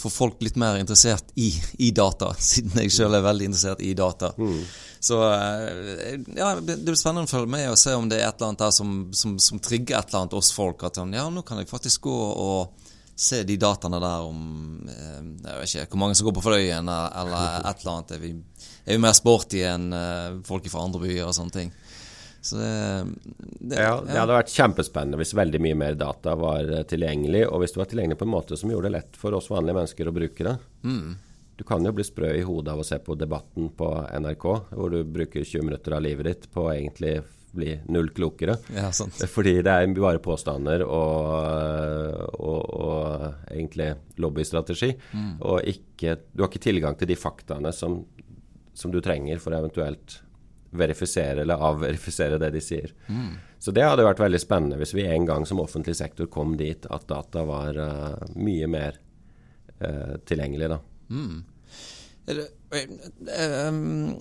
få 0.00 0.10
folk 0.10 0.42
litt 0.42 0.56
mer 0.56 0.78
interessert 0.78 1.32
i, 1.34 1.50
i 1.78 1.90
data, 1.90 2.32
siden 2.52 2.78
jeg 2.84 2.94
sjøl 2.94 3.18
er 3.18 3.26
veldig 3.26 3.50
interessert 3.50 3.82
i 3.84 3.92
data. 3.98 4.32
Mm. 4.38 4.60
Så 5.00 5.18
eh, 5.32 6.20
ja, 6.36 6.52
det 6.60 6.78
blir 6.84 6.98
spennende 6.98 7.28
å 7.28 7.32
følge 7.32 7.50
med 7.50 7.70
og 7.72 7.80
se 7.80 7.96
om 7.96 8.08
det 8.10 8.20
er 8.20 8.28
et 8.28 8.38
eller 8.38 8.52
annet 8.52 8.64
der 8.66 8.74
som, 8.76 8.94
som, 9.16 9.38
som 9.40 9.62
trigger 9.62 9.98
et 9.98 10.10
eller 10.10 10.24
annet 10.24 10.36
oss 10.36 10.52
folk. 10.52 10.84
At 10.86 11.00
ja, 11.00 11.26
nå 11.32 11.44
kan 11.46 11.60
jeg 11.60 11.70
faktisk 11.70 12.08
gå 12.08 12.16
og 12.30 12.88
se 13.20 13.42
de 13.44 13.56
dataene 13.60 14.00
der 14.00 14.24
om 14.24 14.38
eh, 14.88 15.16
Jeg 15.44 15.58
vet 15.58 15.74
ikke 15.74 15.96
hvor 15.96 16.04
mange 16.04 16.16
som 16.16 16.28
går 16.28 16.36
på 16.38 16.44
Fløyen, 16.44 16.88
eller 16.88 17.68
et 17.68 17.82
eller 17.82 17.94
annet. 17.94 18.14
Er 18.16 18.22
vi, 18.22 18.34
er 18.84 18.96
vi 18.96 19.04
mer 19.04 19.16
sporty 19.16 19.64
enn 19.68 19.90
eh, 19.96 20.40
folk 20.46 20.68
fra 20.72 20.84
andre 20.86 21.02
byer 21.04 21.26
og 21.28 21.36
sånne 21.36 21.56
ting? 21.56 21.74
Så 22.40 22.56
det, 22.56 23.06
det, 23.40 23.80
ja, 23.82 23.96
det 24.06 24.16
hadde 24.16 24.36
vært 24.38 24.52
kjempespennende 24.52 25.18
hvis 25.20 25.34
veldig 25.36 25.60
mye 25.60 25.76
mer 25.76 25.98
data 26.00 26.32
var 26.40 26.70
eh, 26.72 26.86
tilgjengelig, 26.88 27.42
og 27.50 27.60
hvis 27.60 27.74
det 27.74 27.82
var 27.82 27.90
tilgjengelig 27.90 28.20
på 28.20 28.28
en 28.28 28.32
måte 28.32 28.56
som 28.56 28.72
gjorde 28.72 28.88
det 28.88 28.94
lett 28.96 29.18
for 29.20 29.36
oss 29.36 29.50
vanlige 29.52 29.76
mennesker 29.76 30.08
å 30.08 30.14
bruke 30.16 30.46
det. 30.46 30.54
Mm. 30.84 31.18
Du 31.60 31.66
kan 31.68 31.84
jo 31.84 31.92
bli 31.92 32.06
sprø 32.06 32.30
i 32.38 32.46
hodet 32.46 32.72
av 32.72 32.80
å 32.80 32.86
se 32.88 32.96
på 33.04 33.18
Debatten 33.20 33.68
på 33.76 33.90
NRK, 34.24 34.46
hvor 34.72 34.94
du 34.94 35.02
bruker 35.04 35.44
20 35.44 35.66
minutter 35.68 35.92
av 35.92 36.00
livet 36.06 36.30
ditt 36.30 36.48
på 36.54 36.64
å 36.64 36.72
egentlig 36.72 37.18
bli 37.52 37.74
null 37.92 38.08
klokere. 38.16 38.56
Ja, 38.72 38.88
Fordi 39.34 39.58
det 39.60 39.74
er 39.74 39.92
bare 39.98 40.22
påstander 40.24 40.86
og, 40.86 42.40
og, 42.40 42.62
og 42.80 43.52
egentlig 43.52 43.90
lobbystrategi. 44.22 44.94
Mm. 45.12 45.34
Og 45.44 45.68
ikke, 45.74 46.16
du 46.32 46.44
har 46.46 46.48
ikke 46.48 46.64
tilgang 46.70 46.96
til 46.96 47.10
de 47.10 47.18
faktaene 47.20 47.74
som, 47.76 48.00
som 48.72 48.94
du 48.94 49.02
trenger 49.04 49.42
for 49.42 49.56
eventuelt 49.58 50.22
verifisere 50.70 51.42
eller 51.42 51.54
avverifisere 51.54 52.38
det 52.38 52.50
de 52.54 52.62
sier. 52.62 52.92
Mm. 53.08 53.34
Så 53.58 53.74
det 53.74 53.84
hadde 53.84 54.06
vært 54.06 54.22
veldig 54.22 54.40
spennende 54.40 54.80
hvis 54.80 54.94
vi 54.96 55.06
en 55.10 55.26
gang 55.28 55.46
som 55.48 55.60
offentlig 55.62 55.96
sektor 55.98 56.30
kom 56.32 56.56
dit 56.60 56.86
at 56.86 57.06
data 57.10 57.44
var 57.48 57.76
uh, 57.76 58.34
mye 58.40 58.68
mer 58.70 58.98
uh, 59.82 60.16
tilgjengelig, 60.24 60.70
da. 60.72 60.80
Mm. 61.10 61.40
Det, 62.30 62.46
um, 63.66 64.14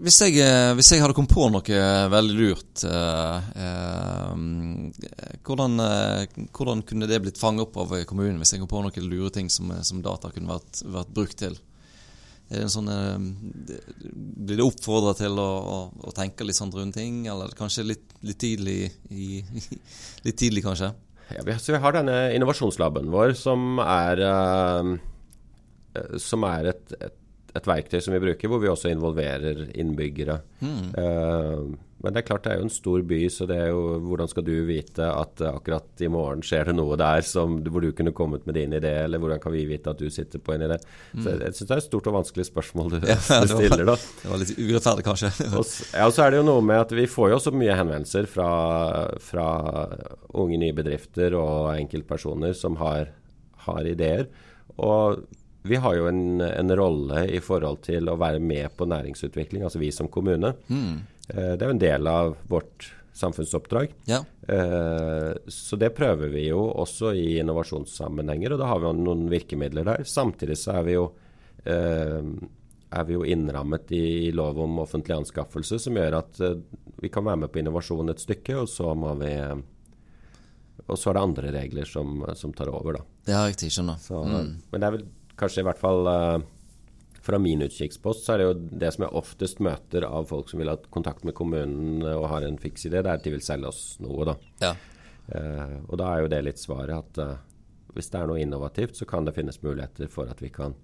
hvis, 0.00 0.20
jeg, 0.24 0.40
hvis, 0.78 0.90
jeg, 0.94 1.02
hadde 1.02 1.14
kommet 1.16 1.34
på 1.34 1.48
noe 1.52 1.80
veldig 2.14 2.36
lurt, 2.38 2.84
uh, 2.88 4.34
hvordan, 5.44 5.76
hvordan, 6.56 6.84
kunne 6.88 7.10
det 7.10 7.20
blitt 7.26 7.40
fanget 7.40 7.66
opp 7.66 7.76
av 7.84 7.98
kommunen 8.08 8.40
hvis 8.40 8.54
jeg 8.54 8.62
kom 8.62 8.70
på 8.70 8.84
noen 8.86 9.10
lure 9.10 9.34
ting 9.34 9.52
som, 9.52 9.68
som 9.84 10.00
data 10.04 10.32
kunne 10.32 10.54
vært, 10.54 10.80
vært 10.88 11.12
brukt 11.20 11.42
til? 11.44 11.58
Er 12.50 12.64
en 12.64 12.72
sånn, 12.72 12.88
eh, 12.90 13.18
blir 14.10 14.58
det 14.58 14.64
oppfordra 14.64 15.12
til 15.18 15.38
å, 15.38 15.50
å, 15.60 15.76
å, 16.02 16.14
tenke 16.16 16.46
litt 16.46 16.58
sånn 16.58 16.72
rundt 16.74 16.96
ting, 16.98 17.22
eller 17.30 17.52
kanskje 17.58 17.86
litt, 17.92 18.16
litt, 18.26 18.40
tidlig, 18.42 18.90
i, 19.14 19.44
litt 20.26 20.38
tidlig, 20.40 20.64
kanskje? 20.66 20.90
Ja, 21.30 21.44
vi, 21.46 21.54
vi 21.54 21.82
har 21.84 21.94
denne 21.94 22.16
innovasjonslaben 22.34 23.12
vår, 23.12 23.36
som 23.38 23.78
er, 23.84 24.24
uh, 24.26 26.08
som 26.18 26.46
er 26.48 26.72
et, 26.72 26.96
et, 26.98 27.19
et, 27.54 27.66
verktøy 27.66 28.00
som 28.00 28.14
vi 28.16 28.22
bruker, 28.22 28.50
hvor 28.50 28.62
vi 28.62 28.70
også 28.70 28.92
involverer 28.92 29.68
innbyggere. 29.74 30.40
Mm. 30.62 30.82
Uh, 30.96 31.78
men 32.00 32.14
det 32.14 32.22
er 32.22 32.26
klart 32.30 32.46
det 32.46 32.54
er 32.54 32.60
jo 32.62 32.64
en 32.64 32.72
stor 32.72 33.02
by, 33.04 33.18
så 33.32 33.44
det 33.48 33.56
er 33.60 33.66
jo 33.74 33.98
hvordan 34.08 34.28
skal 34.30 34.44
du 34.46 34.54
vite 34.64 35.04
at 35.04 35.42
akkurat 35.44 36.00
i 36.00 36.08
morgen 36.12 36.40
skjer 36.44 36.70
det 36.70 36.74
noe 36.78 36.96
der 37.00 37.20
som, 37.28 37.58
hvor 37.66 37.84
du 37.84 37.90
kunne 37.96 38.14
kommet 38.16 38.46
med 38.48 38.56
din 38.56 38.72
idé, 38.76 38.94
eller 39.02 39.20
hvordan 39.20 39.42
kan 39.42 39.52
vi 39.52 39.66
vite 39.68 39.92
at 39.92 40.00
du 40.00 40.08
sitter 40.12 40.40
på 40.40 40.54
en 40.54 40.64
idé? 40.64 40.78
Mm. 41.12 41.20
Så 41.20 41.34
jeg 41.34 41.58
syns 41.58 41.68
det 41.68 41.76
er 41.76 41.82
et 41.82 41.88
stort 41.90 42.08
og 42.08 42.16
vanskelig 42.16 42.46
spørsmål 42.48 42.94
du, 42.94 42.98
ja, 43.10 43.18
du 43.20 43.52
stiller, 43.52 43.84
da. 43.90 43.98
Det 44.22 44.32
var 44.32 44.40
litt 44.40 44.54
urettferdig, 44.56 45.06
kanskje. 45.10 45.32
og, 45.60 45.74
ja, 45.92 46.06
og 46.06 46.16
så 46.16 46.24
er 46.24 46.32
det 46.32 46.40
jo 46.40 46.46
noe 46.48 46.64
med 46.70 46.84
at 46.86 46.96
vi 46.96 47.04
får 47.18 47.34
jo 47.34 47.40
også 47.42 47.52
mye 47.60 47.76
henvendelser 47.82 48.30
fra, 48.32 48.50
fra 49.20 49.48
unge 50.40 50.62
nye 50.62 50.76
bedrifter 50.76 51.36
og 51.36 51.74
enkeltpersoner 51.74 52.56
som 52.56 52.80
har, 52.80 53.12
har 53.66 53.92
ideer. 53.92 54.30
Og 54.80 55.20
vi 55.62 55.76
har 55.76 55.94
jo 55.94 56.06
en, 56.08 56.40
en, 56.40 56.76
rolle 56.76 57.26
i 57.28 57.40
forhold 57.40 57.82
til 57.84 58.08
å 58.08 58.16
være 58.20 58.40
med 58.40 58.72
på 58.76 58.88
næringsutvikling, 58.88 59.64
altså 59.64 59.80
vi 59.82 59.90
som 59.92 60.08
kommune. 60.08 60.54
Mm. 60.68 61.02
Eh, 61.28 61.52
det 61.56 61.60
er 61.60 61.68
jo 61.68 61.76
en 61.76 61.82
del 61.82 62.08
av 62.10 62.36
vårt 62.48 62.92
samfunnsoppdrag. 63.20 63.92
Ja. 64.08 64.22
Eh, 64.48 65.32
så 65.52 65.76
det 65.80 65.92
prøver 65.96 66.32
vi 66.32 66.46
jo 66.48 66.62
også 66.70 67.12
i 67.12 67.34
innovasjonssammenhenger, 67.42 68.54
og 68.54 68.62
da 68.62 68.70
har 68.70 68.80
vi 68.80 68.94
noen 69.02 69.28
virkemidler 69.32 69.88
der. 69.90 70.08
Samtidig 70.08 70.56
så 70.62 70.78
er 70.78 70.88
vi 70.88 70.96
jo, 70.96 71.10
eh, 71.68 72.22
er 72.90 73.04
vi 73.06 73.18
jo 73.18 73.26
innrammet 73.28 73.92
i 73.92 74.30
lov 74.32 74.62
om 74.64 74.80
offentlig 74.86 75.18
anskaffelse, 75.18 75.78
som 75.82 76.00
gjør 76.00 76.22
at 76.22 76.40
vi 77.00 77.12
kan 77.12 77.24
være 77.24 77.44
med 77.44 77.52
på 77.52 77.60
innovasjon 77.60 78.12
et 78.12 78.24
stykke, 78.24 78.62
og 78.64 78.68
så 78.68 78.94
må 78.96 79.12
vi 79.20 79.34
og 80.90 80.98
så 80.98 81.10
er 81.10 81.16
det 81.16 81.22
andre 81.22 81.50
regler 81.54 81.86
som, 81.86 82.22
som 82.34 82.52
tar 82.56 82.70
over, 82.72 82.98
da. 82.98 83.02
Det 83.26 83.34
har 83.36 83.46
jeg 83.46 83.56
ikke 83.58 83.74
skjønner. 83.76 83.98
Så, 84.02 84.20
mm. 84.26 84.48
Men 84.72 84.82
det 84.82 84.88
er 84.88 84.94
vel 84.96 85.04
kanskje 85.40 85.64
i 85.64 85.68
hvert 85.68 85.80
fall 85.80 86.08
fra 87.20 87.38
min 87.38 87.62
utkikkspost 87.62 88.24
så 88.24 88.34
er 88.34 88.40
det 88.40 88.46
jo 88.46 88.54
det 88.80 88.90
som 88.94 89.04
jeg 89.04 89.16
oftest 89.20 89.60
møter 89.64 90.06
av 90.08 90.28
folk 90.30 90.48
som 90.50 90.62
vil 90.62 90.70
ha 90.72 90.76
kontakt 90.92 91.26
med 91.28 91.36
kommunen 91.36 92.04
og 92.14 92.28
har 92.32 92.46
en 92.46 92.58
fiks 92.60 92.86
idé, 92.88 93.02
det 93.02 93.10
er 93.10 93.18
at 93.20 93.26
de 93.26 93.34
vil 93.34 93.44
selge 93.44 93.68
oss 93.68 93.82
noe, 94.00 94.24
da. 94.30 94.36
Ja. 94.62 94.72
Eh, 95.30 95.76
og 95.86 95.98
da 96.00 96.10
er 96.14 96.24
jo 96.24 96.30
det 96.32 96.40
litt 96.46 96.62
svaret 96.62 96.96
at 96.96 97.20
eh, 97.22 97.34
hvis 97.94 98.10
det 98.12 98.20
er 98.20 98.30
noe 98.30 98.40
innovativt, 98.40 98.96
så 98.98 99.08
kan 99.08 99.26
det 99.26 99.34
finnes 99.36 99.60
muligheter 99.62 100.10
for 100.10 100.30
at 100.30 100.40
vi 100.42 100.50
kan 100.54 100.74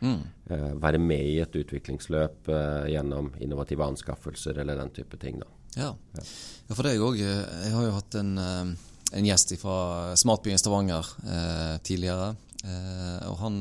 mm. 0.00 0.20
eh, 0.50 0.72
være 0.82 1.00
med 1.02 1.30
i 1.32 1.38
et 1.42 1.60
utviklingsløp 1.62 2.50
eh, 2.52 2.90
gjennom 2.92 3.32
innovative 3.42 3.86
anskaffelser 3.86 4.60
eller 4.62 4.78
den 4.82 4.92
type 4.96 5.18
ting, 5.22 5.40
da. 5.42 5.50
Ja, 5.76 5.90
ja. 6.16 6.26
ja 6.68 6.76
for 6.76 6.86
det 6.86 6.96
jeg 6.96 7.04
òg. 7.04 7.20
Jeg 7.20 7.72
har 7.74 7.88
jo 7.88 7.96
hatt 7.96 8.18
en, 8.20 8.36
eh, 8.42 8.74
en 9.16 9.30
gjest 9.30 9.56
fra 9.62 9.78
Smartbyen 10.18 10.60
Stavanger 10.60 11.14
eh, 11.24 11.76
tidligere, 11.86 12.34
og 12.66 13.36
han 13.40 13.58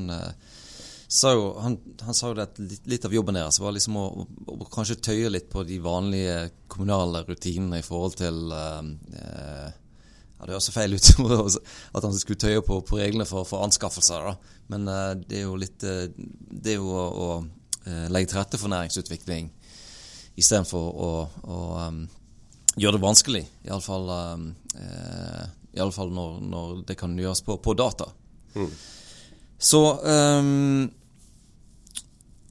sa 1.07 1.31
jo, 1.35 1.47
han, 1.61 1.77
han, 2.01 2.17
sa 2.17 2.31
jo 2.31 2.41
at 2.41 2.59
litt, 2.59 2.85
litt, 2.89 3.05
av 3.05 3.13
jobben 3.13 3.37
deres 3.37 3.59
var 3.61 3.75
liksom 3.75 3.97
å, 3.99 4.05
å, 4.23 4.27
å, 4.55 4.67
kanskje 4.71 4.99
tøye 5.09 5.31
litt 5.31 5.49
på 5.51 5.63
de 5.67 5.77
vanlige 5.83 6.37
kommunale 6.71 7.23
rutinene 7.27 7.79
i 7.79 7.85
forhold 7.85 8.17
til 8.19 8.39
eh, 8.55 9.69
ja, 9.69 10.47
Det 10.47 10.55
høres 10.55 10.71
feil 10.73 10.97
ut 10.97 11.11
at 11.95 12.07
han 12.07 12.17
skulle 12.17 12.41
tøye 12.41 12.63
på, 12.65 12.81
på 12.87 12.99
reglene 12.99 13.27
for, 13.29 13.47
for, 13.47 13.63
anskaffelser, 13.67 14.31
da. 14.31 14.57
Men 14.73 14.89
eh, 14.91 15.11
det 15.21 15.39
er 15.41 15.45
jo 15.45 15.59
litt 15.61 15.85
Det 15.85 16.73
er 16.73 16.81
jo 16.81 16.89
å, 16.89 17.05
å 17.05 18.09
legge 18.09 18.31
til 18.31 18.41
rette 18.41 18.57
for 18.57 18.73
næringsutvikling 18.73 19.51
istedenfor 20.35 20.87
å, 20.99 21.09
å 21.47 21.59
um, 21.85 22.01
gjøre 22.75 22.97
det 22.97 23.03
vanskelig. 23.03 23.43
Iallfall 23.69 24.09
um, 24.11 24.49
uh, 24.75 25.91
fall 25.95 26.11
når, 26.11 26.39
når 26.43 26.73
det 26.89 26.97
kan 26.99 27.13
gjøres 27.19 27.43
på, 27.45 27.55
på 27.63 27.75
data. 27.77 28.09
Mm. 28.55 28.71
Så 29.65 30.05
um, 30.05 30.91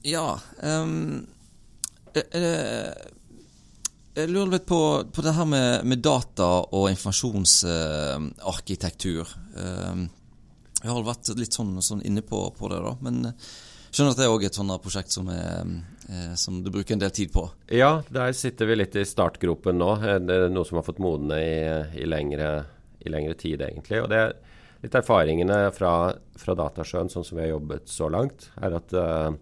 Ja. 0.03 0.39
Um, 0.59 1.27
jeg, 2.15 2.25
jeg, 4.15 4.27
lurer 4.27 4.51
litt 4.57 4.65
på, 4.67 5.03
på 5.15 5.21
det 5.23 5.33
her 5.37 5.45
med, 5.47 5.85
med 5.87 5.99
data 6.03 6.47
og 6.75 6.89
informasjonsarkitektur. 6.91 9.23
Uh, 9.55 9.95
jeg 10.81 10.91
har 10.91 11.07
vært 11.07 11.31
litt 11.39 11.55
sånn, 11.55 11.79
sånn 11.79 12.03
inne 12.03 12.19
på, 12.23 12.53
på, 12.57 12.67
det, 12.73 12.79
da. 12.83 12.93
Men 13.07 13.15
skjønner 13.95 14.11
at 14.11 14.19
det 14.19 14.25
er 14.27 14.35
òg 14.35 14.43
et 14.49 14.57
sånt 14.59 14.83
prosjekt 14.83 15.11
som, 15.15 15.25
er, 15.31 15.63
uh, 16.11 16.35
som, 16.35 16.59
du 16.65 16.69
bruker 16.73 16.93
en 16.97 17.03
del 17.05 17.13
tid 17.15 17.29
på. 17.31 17.43
Ja, 17.71 18.03
der 18.11 18.35
sitter 18.35 18.67
vi 18.67 18.75
litt 18.81 18.95
i 18.99 19.07
startgropen 19.07 19.79
nå. 19.79 19.91
Det 20.03 20.35
er 20.35 20.51
noe 20.51 20.67
som 20.67 20.75
har 20.81 20.87
fått 20.91 20.99
modne 21.03 21.35
i, 21.39 21.55
i, 22.03 22.05
lengre, 22.11 22.67
i 22.99 23.07
lengre, 23.15 23.35
tid, 23.39 23.63
egentlig. 23.63 24.03
Og 24.03 24.11
det 24.11 24.19
er 24.19 24.35
litt 24.85 24.95
erfaringene 25.01 25.59
fra, 25.75 26.13
fra 26.37 26.55
Datasjøen, 26.57 27.09
sånn 27.11 27.25
som 27.25 27.39
vi 27.39 27.45
har 27.47 27.55
jobbet 27.55 27.89
så 27.89 28.09
langt, 28.13 28.49
er 28.61 28.77
at 28.77 28.93
uh, 28.93 29.33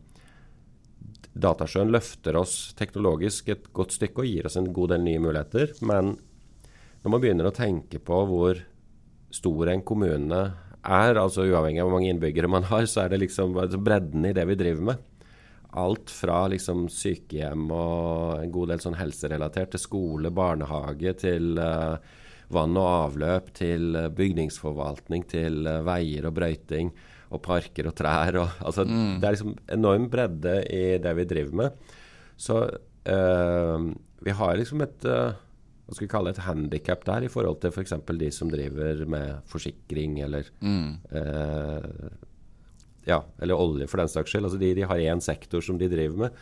Datasjøen 1.33 1.91
løfter 1.91 2.37
oss 2.39 2.73
teknologisk 2.79 3.49
et 3.51 3.71
godt 3.75 3.95
stykke 3.95 4.23
og 4.23 4.29
gir 4.29 4.47
oss 4.47 4.57
en 4.59 4.71
god 4.75 4.93
del 4.93 5.05
nye 5.05 5.21
muligheter. 5.23 5.73
Men 5.81 6.15
når 7.03 7.15
man 7.15 7.23
begynner 7.23 7.49
å 7.49 7.55
tenke 7.55 7.99
på 7.99 8.19
hvor 8.29 8.61
stor 9.33 9.71
en 9.73 9.81
kommune 9.83 10.43
er, 10.83 11.17
altså 11.17 11.47
uavhengig 11.47 11.81
av 11.81 11.89
hvor 11.89 11.97
mange 11.97 12.11
innbyggere 12.13 12.51
man 12.51 12.67
har, 12.69 12.85
så 12.87 13.03
er 13.03 13.13
det 13.13 13.23
liksom 13.25 13.57
altså 13.57 13.81
bredden 13.81 14.29
i 14.29 14.35
det 14.35 14.45
vi 14.47 14.59
driver 14.59 14.91
med. 14.91 15.09
Alt 15.81 16.11
fra 16.13 16.43
liksom 16.53 16.85
sykehjem 16.93 17.65
og 17.73 18.43
en 18.43 18.51
god 18.53 18.75
del 18.75 18.83
sånn 18.83 18.99
helserelatert 18.99 19.73
til 19.73 19.81
skole, 19.81 20.29
barnehage, 20.29 21.15
til 21.23 21.57
uh, 21.57 21.97
vann 22.53 22.77
og 22.79 22.89
avløp 22.89 23.51
til 23.57 23.97
eh, 23.99 24.11
bygningsforvaltning, 24.13 25.25
til 25.31 25.67
eh, 25.69 25.81
veier 25.85 26.29
og 26.29 26.37
brøyting 26.37 26.91
og 27.33 27.41
parker 27.45 27.89
og 27.89 27.95
trær. 27.97 28.39
Og, 28.41 28.57
altså, 28.67 28.85
mm. 28.87 29.19
Det 29.19 29.27
er 29.27 29.37
liksom 29.37 29.55
enorm 29.77 30.09
bredde 30.13 30.57
i 30.69 30.83
det 31.03 31.15
vi 31.19 31.29
driver 31.29 31.63
med. 31.63 31.87
Så 32.37 32.65
øh, 32.65 33.89
vi 34.23 34.35
har 34.37 34.59
liksom 34.59 34.83
et 34.85 35.05
øh, 35.09 35.39
hva 35.83 35.95
skal 35.95 36.05
vi 36.05 36.11
kalle 36.13 36.31
et 36.31 36.45
handikap 36.45 37.01
der 37.05 37.25
i 37.25 37.31
forhold 37.31 37.59
til 37.61 37.73
f.eks. 37.73 37.95
For 38.07 38.17
de 38.17 38.29
som 38.31 38.51
driver 38.51 39.03
med 39.05 39.41
forsikring 39.51 40.21
eller 40.23 40.47
mm. 40.63 40.91
øh, 41.11 42.11
ja, 43.05 43.19
eller 43.43 43.59
olje 43.59 43.87
for 43.91 43.99
den 43.99 44.07
saks 44.07 44.31
skyld. 44.31 44.47
Altså 44.47 44.61
de, 44.61 44.75
de 44.77 44.85
har 44.87 45.01
én 45.11 45.19
sektor 45.19 45.61
som 45.61 45.77
de 45.77 45.91
driver 45.91 46.23
med. 46.23 46.37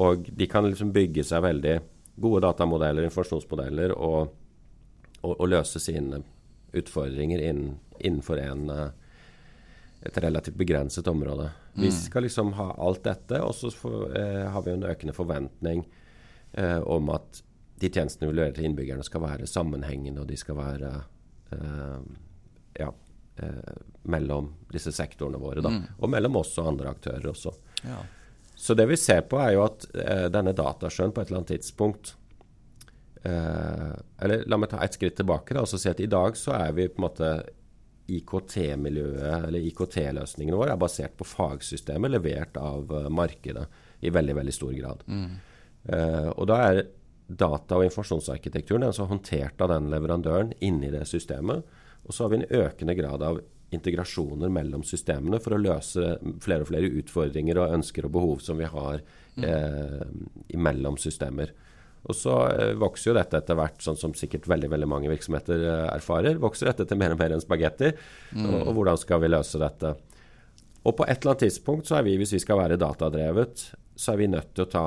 Og 0.00 0.24
de 0.38 0.46
kan 0.46 0.64
liksom 0.64 0.94
bygge 0.94 1.24
seg 1.26 1.42
veldig 1.42 1.74
gode 2.20 2.44
datamodeller, 2.44 3.06
informasjonsmodeller, 3.08 3.94
og 3.98 4.32
å, 5.24 5.34
å 5.40 5.48
løse 5.48 5.80
sine 5.80 6.22
utfordringer 6.74 7.42
innen, 7.42 7.78
innenfor 7.98 8.40
en, 8.42 8.68
eh, 8.70 8.88
et 10.04 10.18
relativt 10.18 10.58
begrenset 10.60 11.08
område. 11.08 11.50
Mm. 11.74 11.84
Vi 11.84 11.90
skal 11.96 12.26
liksom 12.26 12.52
ha 12.58 12.70
alt 12.78 13.04
dette, 13.06 13.40
og 13.42 13.54
så 13.54 13.70
eh, 14.12 14.44
har 14.50 14.66
vi 14.66 14.74
en 14.74 14.86
økende 14.86 15.16
forventning 15.16 15.84
eh, 16.52 16.80
om 16.80 17.10
at 17.14 17.42
de 17.80 17.90
tjenestene 17.90 18.30
vi 18.30 18.36
leverer 18.36 18.56
til 18.56 18.68
innbyggerne, 18.68 19.06
skal 19.06 19.24
være 19.24 19.48
sammenhengende, 19.50 20.22
og 20.22 20.30
de 20.30 20.38
skal 20.38 20.58
være 20.58 20.90
eh, 21.54 22.10
ja, 22.80 22.90
eh, 23.42 23.72
mellom 24.10 24.52
disse 24.72 24.92
sektorene 24.94 25.40
våre. 25.42 25.64
Da. 25.64 25.72
Mm. 25.74 25.86
Og 25.98 26.12
mellom 26.12 26.42
oss 26.42 26.54
og 26.62 26.74
andre 26.74 26.94
aktører 26.94 27.32
også. 27.32 27.54
Ja. 27.84 28.02
Så 28.54 28.76
det 28.78 28.86
vi 28.86 28.98
ser 29.00 29.24
på, 29.28 29.40
er 29.42 29.56
jo 29.56 29.64
at 29.66 29.88
eh, 29.98 30.26
denne 30.32 30.54
datasjøen 30.56 31.14
på 31.14 31.22
et 31.22 31.30
eller 31.30 31.42
annet 31.42 31.56
tidspunkt 31.56 32.14
eller 33.24 34.42
la 34.50 34.58
meg 34.60 34.68
ta 34.68 34.82
et 34.84 34.96
skritt 34.96 35.14
tilbake 35.16 35.54
da, 35.56 35.62
og 35.64 35.70
si 35.80 35.88
at 35.88 36.00
i 36.04 36.10
dag 36.10 36.36
så 36.36 36.52
er 36.58 36.74
vi 36.76 36.90
på 36.92 37.00
en 37.00 37.06
måte 37.06 37.30
IKT-miljøet, 38.06 39.46
eller 39.46 39.64
IKT-løsningene 39.70 40.58
våre, 40.58 40.74
er 40.74 40.80
basert 40.80 41.14
på 41.16 41.26
fagsystemet 41.26 42.12
levert 42.12 42.58
av 42.60 42.90
uh, 42.92 43.08
markedet 43.08 43.64
i 44.04 44.12
veldig 44.12 44.36
veldig 44.36 44.54
stor 44.54 44.74
grad. 44.76 45.06
Mm. 45.08 45.30
Uh, 45.88 46.28
og 46.34 46.44
da 46.50 46.58
er 46.66 46.82
data- 47.24 47.78
og 47.78 47.86
informasjonsarkitekturen 47.86 48.84
altså 48.90 49.08
håndtert 49.08 49.60
av 49.64 49.72
den 49.72 49.88
leverandøren 49.92 50.52
inni 50.64 50.92
det 50.92 51.06
systemet. 51.08 51.64
Og 52.04 52.12
så 52.12 52.26
har 52.26 52.34
vi 52.34 52.42
en 52.42 52.48
økende 52.60 52.96
grad 52.98 53.24
av 53.24 53.40
integrasjoner 53.74 54.52
mellom 54.52 54.84
systemene 54.86 55.40
for 55.42 55.56
å 55.56 55.62
løse 55.62 56.18
flere 56.44 56.66
og 56.66 56.68
flere 56.68 56.90
utfordringer 57.00 57.58
og 57.58 57.78
ønsker 57.78 58.06
og 58.06 58.12
behov 58.14 58.42
som 58.44 58.60
vi 58.60 58.68
har 58.70 59.00
mm. 59.34 59.46
eh, 59.48 60.58
mellom 60.60 60.98
systemer. 61.00 61.50
Og 62.04 62.16
så 62.16 62.34
eh, 62.52 62.72
vokser 62.80 63.10
jo 63.10 63.16
dette 63.16 63.38
etter 63.40 63.56
hvert, 63.58 63.78
sånn 63.80 63.98
som 64.00 64.16
sikkert 64.16 64.48
veldig 64.50 64.68
veldig 64.74 64.88
mange 64.90 65.10
virksomheter 65.12 65.62
eh, 65.64 65.86
erfarer, 65.94 66.40
vokser 66.42 66.68
dette 66.70 66.86
til 66.90 67.00
mer 67.00 67.14
og 67.14 67.20
mer 67.20 67.36
enn 67.36 67.44
spagetti. 67.44 67.94
Mm. 68.36 68.44
Og, 68.48 68.58
og, 68.58 68.72
hvordan 68.78 69.00
skal 69.00 69.22
vi 69.24 69.32
løse 69.32 69.60
dette? 69.62 69.94
Og 70.84 70.92
på 70.98 71.06
et 71.08 71.16
eller 71.16 71.32
annet 71.32 71.46
tidspunkt 71.46 71.88
så 71.88 71.98
er 71.98 72.06
vi, 72.08 72.18
hvis 72.20 72.34
vi 72.36 72.42
skal 72.44 72.60
være 72.60 72.80
datadrevet, 72.80 73.68
så 73.96 74.12
er 74.12 74.20
vi 74.20 74.30
nødt 74.34 74.52
til 74.52 74.66
å 74.66 74.72
ta 74.74 74.86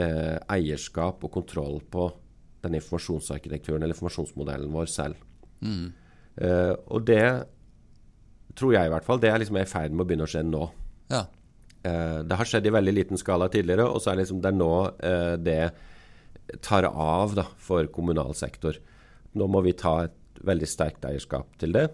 eh, 0.00 0.38
eierskap 0.56 1.24
og 1.26 1.34
kontroll 1.34 1.82
på 1.92 2.08
den 2.62 2.78
informasjonsarkitekturen 2.78 3.82
eller 3.82 3.92
informasjonsmodellen 3.96 4.72
vår 4.72 4.88
selv. 4.88 5.20
Mm. 5.60 5.90
Eh, 6.40 6.72
og 6.88 7.04
det 7.08 7.26
tror 8.56 8.74
jeg 8.76 8.88
i 8.88 8.92
hvert 8.92 9.06
fall, 9.06 9.20
det 9.20 9.30
er 9.32 9.40
liksom 9.42 9.58
i 9.60 9.68
ferd 9.68 9.94
med 9.94 10.04
å 10.04 10.08
begynne 10.08 10.28
å 10.28 10.32
skje 10.32 10.44
nå. 10.46 10.64
Ja. 11.12 11.26
Eh, 11.82 12.18
det 12.26 12.38
har 12.38 12.48
skjedd 12.48 12.68
i 12.68 12.74
veldig 12.74 12.94
liten 12.94 13.20
skala 13.20 13.48
tidligere, 13.52 13.88
og 13.88 14.02
så 14.02 14.12
er 14.12 14.22
liksom 14.22 14.42
det 14.42 14.52
er 14.52 14.58
nå 14.58 14.74
eh, 15.02 15.34
det 15.42 15.62
tar 16.60 16.88
av 16.90 17.36
da, 17.38 17.46
for 17.58 17.86
kommunal 17.94 18.34
sektor. 18.34 18.78
Nå 19.32 19.48
må 19.48 19.62
vi 19.64 19.74
ta 19.78 20.02
et 20.06 20.42
veldig 20.42 20.68
sterkt 20.68 21.06
eierskap 21.08 21.56
til 21.60 21.74
det. 21.76 21.88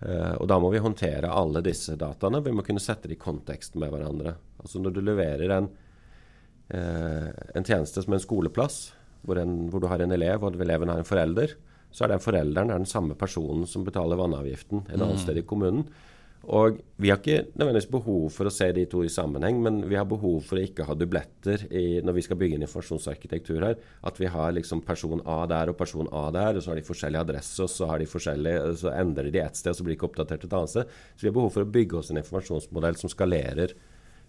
Uh, 0.00 0.34
og 0.42 0.48
da 0.50 0.58
må 0.60 0.70
vi 0.74 0.82
håndtere 0.82 1.30
alle 1.32 1.62
disse 1.64 1.96
dataene. 1.96 2.42
Vi 2.44 2.52
må 2.52 2.64
kunne 2.66 2.82
sette 2.82 3.08
det 3.08 3.16
i 3.16 3.20
kontekst 3.20 3.78
med 3.80 3.92
hverandre. 3.92 4.34
Altså 4.60 4.82
Når 4.82 4.96
du 4.96 5.00
leverer 5.04 5.54
en, 5.56 5.70
uh, 6.74 7.30
en 7.54 7.64
tjeneste 7.64 8.04
som 8.04 8.16
en 8.16 8.22
skoleplass, 8.22 8.80
hvor, 9.26 9.40
en, 9.40 9.66
hvor, 9.70 9.82
du 9.82 9.88
har 9.90 10.02
en 10.02 10.12
elev 10.14 10.44
og 10.44 10.60
eleven 10.60 10.92
har 10.92 11.00
en 11.00 11.08
forelder, 11.08 11.56
så 11.90 12.04
er 12.04 12.12
den 12.12 12.22
forelderen 12.22 12.70
er 12.70 12.82
den 12.82 12.90
samme 12.90 13.16
personen 13.18 13.64
som 13.70 13.86
betaler 13.86 14.18
vannavgiften 14.20 14.84
et 14.84 14.98
annet 14.98 15.16
mm. 15.16 15.22
sted 15.22 15.40
i 15.40 15.46
kommunen. 15.48 15.86
Og 16.46 16.78
vi 17.02 17.10
har 17.10 17.18
ikke 17.18 17.48
nødvendigvis 17.58 17.88
behov 17.90 18.28
for 18.30 18.46
å 18.46 18.52
se 18.54 18.68
de 18.74 18.84
to 18.90 19.00
i 19.02 19.10
sammenheng, 19.10 19.58
men 19.64 19.80
vi 19.90 19.96
har 19.98 20.06
behov 20.06 20.44
for 20.46 20.60
å 20.60 20.62
ikke 20.62 20.86
ha 20.86 20.94
dubletter 20.94 21.64
i, 21.74 21.98
når 22.06 22.16
vi 22.20 22.22
skal 22.22 22.38
bygge 22.38 22.60
en 22.60 22.66
informasjonsarkitektur 22.66 23.66
her. 23.66 23.80
At 24.06 24.20
vi 24.22 24.30
har 24.30 24.54
liksom 24.54 24.84
person 24.86 25.24
A 25.26 25.40
der 25.50 25.72
og 25.72 25.78
person 25.80 26.06
A 26.14 26.28
der, 26.34 26.54
og 26.54 26.62
så 26.62 26.72
har 26.72 26.78
de 26.78 26.86
forskjellig 26.86 27.18
adresse, 27.18 27.58
og 27.64 27.72
så, 27.72 27.90
har 27.90 27.98
de 27.98 28.06
så 28.06 28.94
endrer 28.94 29.32
de 29.34 29.42
ett 29.42 29.58
sted, 29.58 29.74
og 29.74 29.80
så 29.80 29.86
blir 29.86 29.96
de 29.96 29.98
ikke 29.98 30.10
oppdatert 30.12 30.46
et 30.46 30.56
annet 30.60 30.74
sted. 30.76 30.96
Så 31.16 31.26
vi 31.26 31.32
har 31.32 31.38
behov 31.40 31.50
for 31.56 31.66
å 31.66 31.74
bygge 31.78 31.98
oss 31.98 32.12
en 32.14 32.22
informasjonsmodell 32.22 33.00
som 33.02 33.10
skalerer 33.10 33.74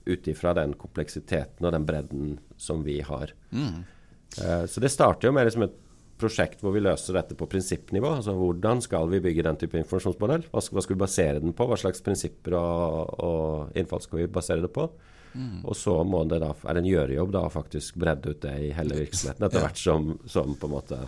ut 0.08 0.32
ifra 0.32 0.56
den 0.58 0.74
kompleksiteten 0.80 1.68
og 1.68 1.76
den 1.76 1.86
bredden 1.86 2.38
som 2.58 2.82
vi 2.88 2.98
har. 3.06 3.36
Mm. 3.52 3.84
Uh, 4.42 4.64
så 4.66 4.82
det 4.82 4.90
starter 4.92 5.30
jo 5.30 5.38
med 5.38 5.46
liksom 5.48 5.68
et 5.68 5.84
prosjekt 6.18 6.64
hvor 6.64 6.74
vi 6.76 6.82
løser 6.82 7.18
dette 7.18 7.38
på 7.38 7.48
prinsippnivå. 7.50 8.16
altså 8.20 8.34
Hvordan 8.38 8.82
skal 8.84 9.10
vi 9.12 9.22
bygge 9.24 9.46
den 9.46 9.60
type 9.62 9.78
informasjonsmodell? 9.80 10.48
Hva 10.52 10.64
skal, 10.64 10.78
hva 10.78 10.86
skal 10.86 10.96
vi 10.96 11.04
basere 11.04 11.44
den 11.44 11.56
på? 11.58 11.68
Hva 11.70 11.78
slags 11.80 12.04
prinsipper 12.06 12.58
og, 12.58 13.14
og 13.28 13.78
innfall 13.78 14.04
skal 14.04 14.24
vi 14.24 14.32
basere 14.40 14.66
det 14.66 14.74
på? 14.74 14.88
Mm. 15.38 15.62
Og 15.68 15.76
så 15.78 15.94
må 16.08 16.24
det 16.30 16.42
da, 16.42 16.52
er 16.66 16.78
det 16.78 16.84
en 16.84 16.92
gjørejobb 16.92 17.34
da 17.36 17.46
faktisk 17.54 17.98
bredde 18.02 18.34
ut 18.34 18.42
det 18.42 18.56
i 18.66 18.74
hele 18.74 19.02
virksomheten 19.04 19.46
etter 19.46 19.66
hvert 19.66 19.82
som, 19.82 20.14
som, 20.26 20.56
på 20.58 20.70
en 20.70 20.74
måte 20.74 21.02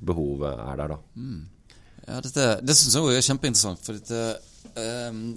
behovet 0.00 0.62
er 0.64 0.80
der, 0.80 0.94
da. 0.94 1.00
Mm. 1.20 1.40
Ja, 2.06 2.20
dette, 2.24 2.46
det 2.64 2.76
syns 2.78 2.96
jeg 2.96 3.18
er 3.18 3.26
kjempeinteressant. 3.26 3.84
for 3.84 3.98
dette, 3.98 4.40
um, 5.12 5.36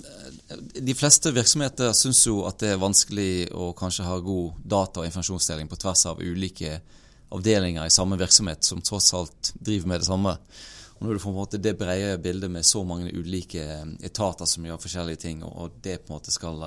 De 0.87 0.95
fleste 0.95 1.33
virksomheter 1.35 1.91
syns 1.97 2.23
jo 2.25 2.39
at 2.47 2.61
det 2.63 2.73
er 2.73 2.81
vanskelig 2.81 3.49
å 3.51 3.73
kanskje 3.77 4.07
ha 4.07 4.17
god 4.23 4.63
data- 4.63 5.03
og 5.03 5.09
informasjonsdeling 5.09 5.67
på 5.69 5.81
tvers 5.83 6.05
av 6.13 6.23
ulike 6.23 6.79
avdelinger 7.33 7.85
i 7.85 7.93
samme 7.93 8.17
virksomhet 8.19 8.63
som 8.65 8.81
tross 8.81 9.13
alt 9.17 9.53
driver 9.55 9.91
med 9.91 10.03
det 10.03 10.09
samme. 10.09 10.35
Og 10.93 11.05
Når 11.05 11.13
du 11.13 11.19
får 11.19 11.29
på 11.29 11.33
en 11.33 11.41
måte 11.41 11.61
det 11.61 11.77
brede 11.79 12.21
bildet 12.21 12.51
med 12.51 12.65
så 12.65 12.83
mange 12.87 13.11
ulike 13.11 13.63
eh, 13.63 13.89
etater 14.05 14.49
som 14.49 14.65
gjør 14.65 14.81
forskjellige 14.81 15.23
ting, 15.25 15.43
og 15.43 15.79
det 15.83 15.99
på 16.03 16.11
en 16.13 16.17
måte 16.19 16.31
skal 16.31 16.61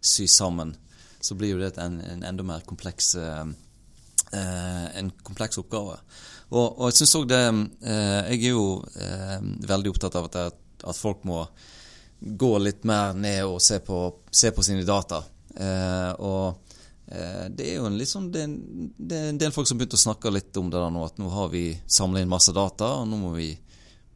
sy 0.00 0.26
sys 0.26 0.36
sammen, 0.42 0.76
så 1.20 1.34
blir 1.34 1.54
jo 1.54 1.62
det 1.62 1.74
en, 1.78 1.98
en 2.00 2.22
enda 2.24 2.44
mer 2.46 2.62
kompleks, 2.64 3.12
uh, 3.20 3.44
en 4.32 5.10
kompleks 5.22 5.58
oppgave. 5.60 5.98
Og, 6.50 6.64
og 6.64 6.86
jeg 6.88 6.96
synes 7.00 7.14
også 7.14 7.28
det 7.28 7.42
Jeg 7.84 8.38
er 8.38 8.48
jo 8.48 8.82
veldig 9.68 9.90
opptatt 9.92 10.16
av 10.18 10.30
at, 10.30 10.56
at, 10.82 10.96
folk 10.96 11.22
må 11.28 11.44
gå 12.20 12.50
litt 12.58 12.84
mer 12.88 13.14
ned 13.14 13.44
og 13.44 13.60
se 13.62 13.78
på, 13.84 14.00
se 14.32 14.50
på 14.50 14.64
sine 14.64 14.84
data. 14.84 15.22
og 16.18 16.48
eh, 16.48 16.69
det 17.10 17.64
er 17.66 17.80
jo 17.80 17.88
en 17.88 17.96
litt 17.98 18.06
sånn 18.06 18.28
det 18.30 18.44
er, 18.44 18.52
det 18.94 19.16
er 19.18 19.30
en 19.32 19.38
del 19.40 19.50
folk 19.50 19.66
som 19.66 19.80
begynte 19.80 19.98
å 19.98 20.02
snakke 20.02 20.30
litt 20.30 20.54
om 20.60 20.68
det 20.70 20.78
der 20.78 20.92
nå, 20.94 21.00
at 21.02 21.16
nå 21.18 21.26
har 21.34 21.48
vi 21.50 21.64
samla 21.90 22.22
inn 22.22 22.30
masse 22.30 22.54
data, 22.54 22.92
og 23.00 23.08
nå 23.10 23.18
må 23.18 23.32
vi 23.34 23.48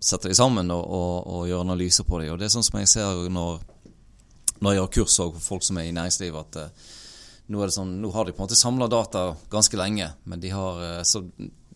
sette 0.04 0.28
de 0.28 0.36
sammen 0.36 0.70
og, 0.70 0.84
og, 0.84 1.14
og 1.26 1.48
gjøre 1.48 1.64
analyser 1.64 2.06
på 2.06 2.20
dem. 2.20 2.34
Og 2.34 2.38
det 2.38 2.46
er 2.46 2.54
sånn 2.54 2.66
som 2.66 2.78
jeg 2.78 2.90
ser 2.92 3.24
når, 3.32 3.64
når 4.60 4.76
jeg 4.76 4.84
har 4.84 4.92
kurs 4.98 5.16
for 5.18 5.42
folk 5.42 5.66
som 5.66 5.80
er 5.80 5.88
i 5.88 5.94
næringslivet, 5.96 6.54
at 6.54 6.60
eh, 6.60 6.88
nå, 7.50 7.66
sånn, 7.72 7.96
nå 8.02 8.10
har 8.14 8.26
de 8.26 8.34
på 8.34 8.42
en 8.42 8.46
måte 8.46 8.58
samla 8.58 8.88
data 8.92 9.30
ganske 9.52 9.80
lenge, 9.80 10.10
men 10.28 10.42
de 10.42 10.52
har 10.52 10.82
eh, 10.84 11.00
så 11.08 11.24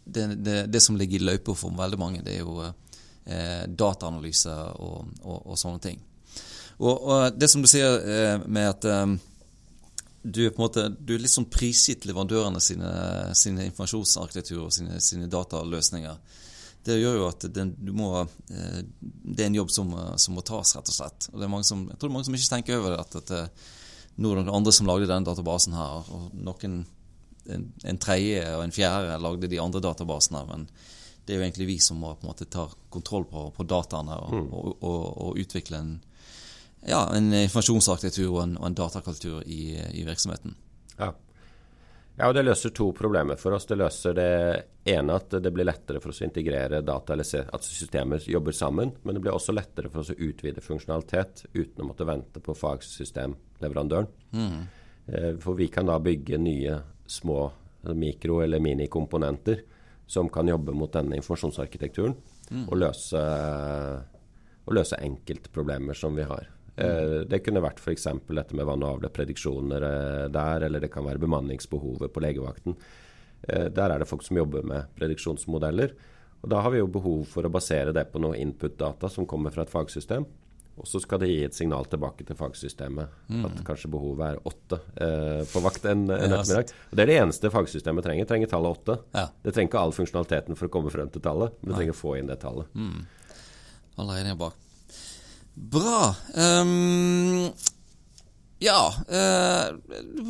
det, 0.09 0.26
det, 0.44 0.59
det 0.72 0.81
som 0.81 0.96
ligger 0.96 1.20
i 1.20 1.28
løypa 1.31 1.57
for 1.57 1.74
veldig 1.76 2.00
mange, 2.00 2.22
det 2.24 2.37
er 2.37 2.44
jo 2.44 2.62
eh, 2.64 3.64
dataanalyse 3.68 4.54
og, 4.81 5.11
og, 5.24 5.57
sånne 5.61 5.83
ting. 5.85 5.98
Og, 6.78 7.35
det 7.37 7.50
som 7.50 7.64
du 7.64 7.68
sier 7.68 7.98
eh, 7.98 8.46
med 8.46 8.70
at 8.70 8.87
eh, 8.88 9.04
du 10.22 10.42
er 10.44 10.52
på 10.52 10.61
en 10.61 10.66
måte 10.66 10.85
du 10.98 11.14
er 11.14 11.22
litt 11.22 11.33
sånn 11.33 11.48
prisgitt 11.52 12.07
leverandørene 12.09 12.61
sine, 12.62 12.90
sine 13.38 13.68
informasjonsarkitektur 13.68 14.64
og 14.66 14.74
sine, 14.74 14.98
sine, 15.04 15.31
dataløsninger. 15.31 16.18
Det 16.85 16.96
gjør 16.98 17.18
jo 17.20 17.26
at 17.28 17.46
den, 17.54 17.72
må, 17.94 18.12
eh, 18.50 18.83
det 18.98 19.44
er 19.44 19.50
en 19.50 19.59
jobb 19.61 19.72
som, 19.74 19.90
som, 20.18 20.37
må 20.37 20.44
tas, 20.46 20.74
rett 20.76 20.90
og 20.90 20.96
slett. 20.96 21.28
Og 21.33 21.40
det 21.40 21.48
er 21.48 21.52
mange 21.52 21.68
som, 21.68 21.85
jeg 21.90 21.98
tror 21.98 22.09
det 22.09 22.12
er 22.12 22.16
mange 22.16 22.28
som 22.28 22.38
ikke 22.38 22.52
tenker 22.54 22.81
over 22.81 22.94
det. 22.94 23.00
At, 23.02 23.18
at 23.22 23.35
eh, 23.37 23.66
nå 24.18 24.31
er 24.31 24.40
det 24.40 24.46
noen 24.46 24.61
andre 24.61 24.74
som 24.74 24.88
lagde 24.88 25.11
denne 25.11 25.28
databasen 25.28 25.76
her, 25.78 26.12
og 26.14 26.31
noen 26.35 26.81
en, 27.48 27.68
en 27.85 28.00
tredje 28.00 28.42
og 28.57 28.64
en 28.64 28.74
fjerde 28.74 29.18
lagde 29.22 29.50
de 29.50 29.61
andre 29.62 29.83
databasene. 29.85 30.42
Men 30.48 30.66
det 31.24 31.35
er 31.35 31.40
jo 31.40 31.46
egentlig 31.46 31.68
vi 31.68 31.78
som 31.83 32.00
må 32.00 32.14
på 32.16 32.26
en 32.26 32.33
måte 32.33 32.48
ta 32.50 32.66
kontroll 32.92 33.26
på, 33.28 33.48
på 33.57 33.66
dataene 33.68 34.16
og, 34.16 34.35
mm. 34.35 34.46
og, 34.52 34.68
og, 34.81 35.02
og, 35.26 35.40
utvikle 35.42 35.81
en, 35.83 35.94
ja, 36.87 37.01
en 37.17 37.33
informasjonsarkitektur 37.35 38.29
og 38.31 38.43
en, 38.43 38.59
og 38.59 38.69
en 38.69 38.77
datakultur 38.79 39.43
i, 39.47 39.75
i 39.99 40.05
virksomheten. 40.07 40.55
Ja. 40.99 41.12
ja. 42.17 42.29
og 42.29 42.35
det 42.37 42.45
løser 42.47 42.75
to 42.77 42.91
problemer 42.97 43.38
for 43.41 43.57
oss. 43.57 43.67
Det 43.67 43.79
løser 43.79 44.17
det 44.19 44.33
ene 44.88 45.19
at 45.19 45.38
det 45.43 45.53
blir 45.55 45.69
lettere 45.69 46.01
for 46.03 46.14
oss 46.14 46.23
å 46.23 46.29
integrere 46.29 46.83
data, 46.87 47.14
eller 47.14 47.27
se 47.27 47.45
at 47.45 47.67
systemer 47.67 48.23
jobber 48.25 48.57
sammen. 48.57 48.95
Men 49.03 49.19
det 49.19 49.25
blir 49.25 49.37
også 49.37 49.55
lettere 49.57 49.91
for 49.93 50.05
oss 50.05 50.12
å 50.14 50.19
utvide 50.19 50.64
funksjonalitet 50.64 51.47
uten 51.53 51.85
å 51.85 51.88
måtte 51.91 52.09
vente 52.09 52.43
på 52.45 52.57
fagsystemleverandøren. 52.57 54.12
Mm. 54.33 54.61
Eh, 55.07 55.33
for 55.43 55.59
vi 55.59 55.71
kan 55.73 55.88
da 55.88 55.99
bygge 56.03 56.41
nye 56.41 56.79
små 57.09 57.41
mikro- 57.95 58.43
eller 58.45 58.61
minikomponenter 58.61 59.62
som 60.07 60.29
kan 60.29 60.49
jobbe 60.49 60.73
mot 60.73 60.93
denne 60.93 61.17
informasjonsarkitekturen 61.21 62.14
mm. 62.51 62.64
og, 62.69 62.77
løse, 62.81 63.23
og 64.64 64.77
løse 64.77 64.99
enkeltproblemer 65.05 65.97
som 65.97 66.17
vi 66.17 66.25
har. 66.29 66.49
Mm. 66.79 67.29
Det 67.31 67.43
kunne 67.45 67.64
vært 67.64 67.83
f.eks. 67.83 68.07
dette 68.29 68.57
med 68.57 68.69
vann- 68.69 68.85
og 68.87 68.99
avløpsprediksjoner 68.99 69.87
eh, 69.88 70.25
der, 70.35 70.67
eller 70.69 70.85
det 70.85 70.93
kan 70.95 71.07
være 71.07 71.23
bemanningsbehovet 71.23 72.12
på 72.14 72.23
legevakten. 72.25 72.79
Eh, 73.43 73.69
der 73.75 73.95
er 73.95 74.03
det 74.03 74.09
folk 74.11 74.25
som 74.27 74.38
jobber 74.38 74.67
med 74.67 74.91
prediksjonsmodeller. 74.99 75.95
Og 76.43 76.51
Da 76.51 76.61
har 76.62 76.71
vi 76.71 76.83
jo 76.83 76.91
behov 76.91 77.25
for 77.31 77.47
å 77.47 77.53
basere 77.53 77.95
det 77.95 78.09
på 78.12 78.21
noe 78.23 78.38
input-data 78.38 79.11
som 79.11 79.27
kommer 79.27 79.55
fra 79.55 79.67
et 79.67 79.73
fagsystem. 79.73 80.27
Og 80.79 80.87
så 80.87 81.01
skal 81.03 81.19
det 81.19 81.31
gi 81.33 81.41
et 81.43 81.57
signal 81.57 81.88
tilbake 81.91 82.23
til 82.27 82.38
fagsystemet 82.38 83.14
mm. 83.27 83.47
at 83.49 83.62
kanskje 83.67 83.91
behovet 83.91 84.29
er 84.29 84.45
åtte 84.47 84.79
eh, 84.95 85.43
på 85.51 85.62
vakt 85.64 85.88
en, 85.91 86.05
en 86.07 86.37
ettermiddag. 86.37 86.71
Og 86.91 86.95
Det 86.95 87.05
er 87.05 87.11
det 87.11 87.19
eneste 87.19 87.51
fagsystemet 87.51 88.07
trenger. 88.07 88.29
Trenger 88.31 88.53
tallet 88.53 88.79
åtte. 88.79 88.99
Ja. 89.17 89.27
Det 89.43 89.57
trenger 89.57 89.73
ikke 89.73 89.83
all 89.83 89.97
funksjonaliteten 89.97 90.59
for 90.61 90.71
å 90.71 90.75
komme 90.79 90.95
frem 90.95 91.11
til 91.11 91.25
tallet, 91.25 91.59
men 91.59 91.73
det 91.73 91.81
trenger 91.81 91.99
å 91.99 91.99
få 91.99 92.14
inn 92.21 92.31
det 92.31 92.38
tallet. 92.45 92.71
Mm. 92.79 93.03
Alle 93.99 94.23
er 94.23 94.38
bak. 94.38 94.67
Bra. 95.59 96.14
Um, 96.35 97.49
ja, 98.62 98.81
uh, 99.11 99.75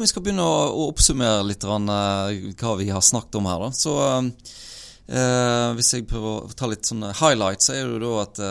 vi 0.01 0.09
skal 0.09 0.25
begynne 0.25 0.45
å, 0.45 0.59
å 0.73 0.89
oppsummere 0.91 1.45
litt 1.49 1.65
rann, 1.69 1.89
uh, 1.89 2.33
hva 2.59 2.75
vi 2.81 2.89
har 2.93 3.05
snakket 3.05 3.41
om 3.41 3.49
her. 3.51 3.65
Da. 3.67 3.71
Så 3.77 3.95
uh, 4.01 5.71
hvis 5.77 5.95
jeg 5.95 6.09
prøver 6.09 6.43
å 6.49 6.59
ta 6.59 6.69
litt 6.71 6.89
sånne 6.89 7.13
highlights, 7.21 7.69
så 7.69 7.77
er 7.77 7.87
det 7.87 7.99
jo 7.99 8.05
da 8.05 8.13
at 8.25 8.45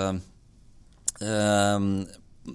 Ehm, 1.21 2.05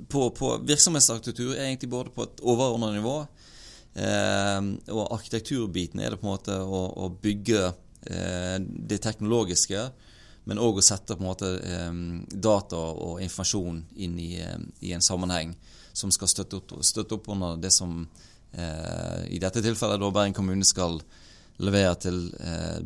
på, 0.08 0.30
på 0.30 0.56
virksomhetsarkitektur 0.66 1.54
er 1.56 1.66
egentlig 1.66 1.90
både 1.90 2.12
på 2.14 2.26
et 2.26 2.40
overordnet 2.46 2.94
nivå 2.96 3.16
eh, 3.98 4.60
og 4.94 5.10
arkitekturbiten 5.18 6.00
er 6.00 6.14
det 6.14 6.20
på 6.20 6.28
en 6.28 6.32
måte 6.32 6.56
å, 6.62 6.82
å 7.04 7.10
bygge 7.22 7.64
eh, 7.66 8.56
det 8.62 9.02
teknologiske, 9.04 9.82
men 10.44 10.58
òg 10.58 10.80
å 10.80 10.84
sette 10.84 11.16
på 11.16 11.22
en 11.22 11.28
måte 11.28 11.50
eh, 11.62 11.90
data 12.34 12.80
og 12.92 13.22
informasjon 13.22 13.80
inn 14.04 14.18
i, 14.18 14.34
i, 14.80 14.92
en 14.92 15.04
sammenheng 15.04 15.54
som 15.92 16.12
skal 16.14 16.30
støtte 16.30 16.60
opp, 16.60 16.76
støtte 16.84 17.18
opp 17.18 17.32
under 17.34 17.58
det 17.60 17.72
som 17.74 18.06
i 18.52 19.38
dette 19.40 19.62
tilfellet 19.64 19.96
da 19.96 20.08
Bergen 20.12 20.34
kommune 20.36 20.66
skal 20.68 20.98
levere 21.64 21.94
til 22.04 22.18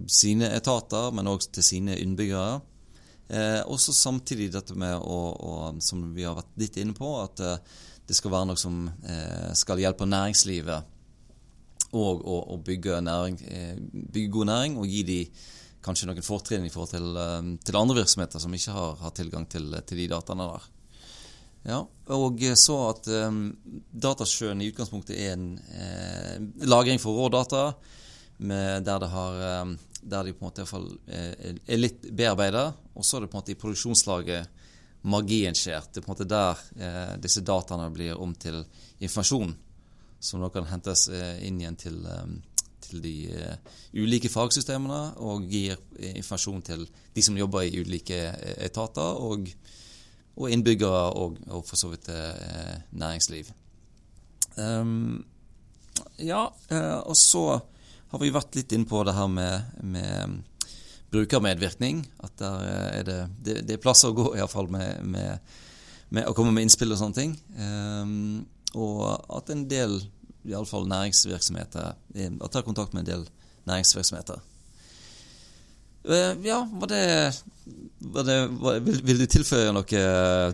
sine 0.07 0.53
etater, 0.55 1.09
men 1.11 1.27
òg 1.27 1.42
til 1.51 1.66
sine 1.66 1.97
innbyggere. 1.99 2.61
Eh, 3.29 3.62
også 3.66 3.90
samtidig 3.90 4.53
dette 4.55 4.77
med 4.79 4.95
å, 5.03 5.19
å, 5.35 5.55
som 5.83 6.05
vi 6.14 6.23
har 6.23 6.37
vært 6.37 6.53
litt 6.62 6.77
inne 6.79 6.95
på, 6.95 7.09
at 7.19 7.42
eh, 7.42 7.57
det 8.07 8.14
skal 8.14 8.31
være 8.31 8.53
noe 8.53 8.61
som 8.61 8.85
eh, 8.87 9.51
skal 9.59 9.83
hjelpe 9.83 10.07
næringslivet 10.07 10.95
og 11.97 12.23
å 12.27 12.57
bygge, 12.62 13.01
næring, 13.03 13.38
eh, 13.51 13.75
bygge, 14.14 14.31
god 14.31 14.51
næring 14.51 14.79
og 14.79 14.90
gi 14.90 15.03
de 15.07 15.19
kanskje 15.87 16.11
noen 16.11 16.27
fortrinn 16.27 16.66
i 16.66 16.72
forhold 16.72 16.92
til, 16.92 17.09
eh, 17.22 17.53
til, 17.64 17.79
andre 17.79 18.01
virksomheter 18.03 18.42
som 18.42 18.55
ikke 18.55 18.75
har, 18.77 18.96
har 19.05 19.14
tilgang 19.16 19.46
til, 19.51 19.70
til, 19.87 20.03
de 20.03 20.11
dataene 20.12 20.51
der. 20.53 20.72
Ja, 21.66 21.81
og 22.14 22.42
så 22.55 22.75
at 22.92 23.09
um, 23.27 23.49
datasjøen 23.90 24.61
i 24.62 24.68
utgangspunktet 24.70 25.16
er 25.18 25.33
en 25.35 25.49
eh, 25.75 26.37
lagring 26.62 27.01
for 27.03 27.18
rådata, 27.18 27.72
der 28.38 29.01
det 29.03 29.09
har 29.11 29.40
um, 29.64 29.72
der 30.09 30.25
de 30.25 30.33
på 30.33 30.44
en 30.44 30.49
måte 30.49 30.62
iallfall 30.62 30.87
eh, 31.07 31.55
er 31.66 31.81
litt 31.81 32.07
bearbeida. 32.14 32.68
Og 32.94 33.05
så 33.05 33.18
er 33.18 33.25
det 33.25 33.31
på 33.33 33.37
en 33.37 33.42
måte 33.42 33.55
i 33.55 33.61
produksjonslaget 33.61 34.62
magien 35.07 35.57
skjer. 35.57 35.88
Det 35.90 36.01
er 36.01 36.05
på 36.05 36.11
en 36.11 36.14
måte 36.14 36.29
der 36.31 36.62
eh, 36.79 37.14
disse 37.22 37.42
dataene 37.46 37.88
blir 37.94 38.20
om 38.22 38.35
til 38.35 38.62
informasjon, 38.99 39.55
som 40.20 40.42
da 40.42 40.51
kan 40.55 40.68
hentes 40.70 41.09
eh, 41.11 41.42
inn 41.46 41.61
igjen 41.61 41.79
til, 41.81 41.99
til 42.87 43.03
de 43.05 43.14
eh, 43.35 43.75
ulike 43.99 44.31
fagsystemene, 44.33 45.16
og 45.22 45.46
gir 45.51 45.79
informasjon 46.14 46.64
til 46.66 46.87
de 47.16 47.25
som 47.25 47.38
jobber 47.38 47.66
i 47.66 47.83
ulike 47.83 48.18
eh, 48.31 48.57
etater, 48.66 49.20
og, 49.22 49.49
og 50.37 50.51
innbyggere 50.53 51.05
og, 51.18 51.38
og, 51.49 51.62
for 51.66 51.81
så 51.81 51.92
vidt 51.92 52.11
næringsliv. 52.92 53.49
Um, 54.57 55.25
ja, 56.20 56.46
og 56.49 57.16
så 57.16 57.59
har 58.12 58.20
vi 58.20 58.33
vært 58.33 58.57
litt 58.57 58.72
inn 58.77 58.85
på 58.88 59.03
det 59.05 59.14
her 59.16 59.31
med, 59.33 59.79
med 59.85 60.37
brukermedvirkning. 61.12 62.05
At 62.25 62.44
er 62.44 63.07
det, 63.07 63.20
det, 63.40 63.57
det, 63.68 63.79
er 63.79 63.83
plasser 63.83 64.12
å 64.12 64.16
gå, 64.16 64.27
iallfall, 64.37 64.68
med, 64.72 65.01
med, 65.09 65.57
med 66.12 66.29
å 66.29 66.37
komme 66.37 66.53
med 66.55 66.66
innspill 66.66 66.94
og 66.94 67.01
sånne 67.01 67.18
ting. 67.18 67.35
Um, 67.57 68.44
og 68.77 69.03
at 69.38 69.51
en 69.53 69.64
del, 69.70 69.99
iallfall 70.50 70.87
næringsvirksomheter, 70.90 71.96
og 72.40 72.50
tar 72.52 72.66
kontakt 72.66 72.94
med 72.94 73.04
en 73.04 73.11
del 73.12 73.26
næringsvirksomheter. 73.66 74.42
Uh, 76.06 76.46
ja, 76.46 76.61
var 76.72 76.87
det 76.87 77.02
det, 77.98 78.48
vil, 78.85 78.98
vil, 79.02 79.18
du 79.18 79.26
tilføye 79.26 79.72
noe, 79.74 80.02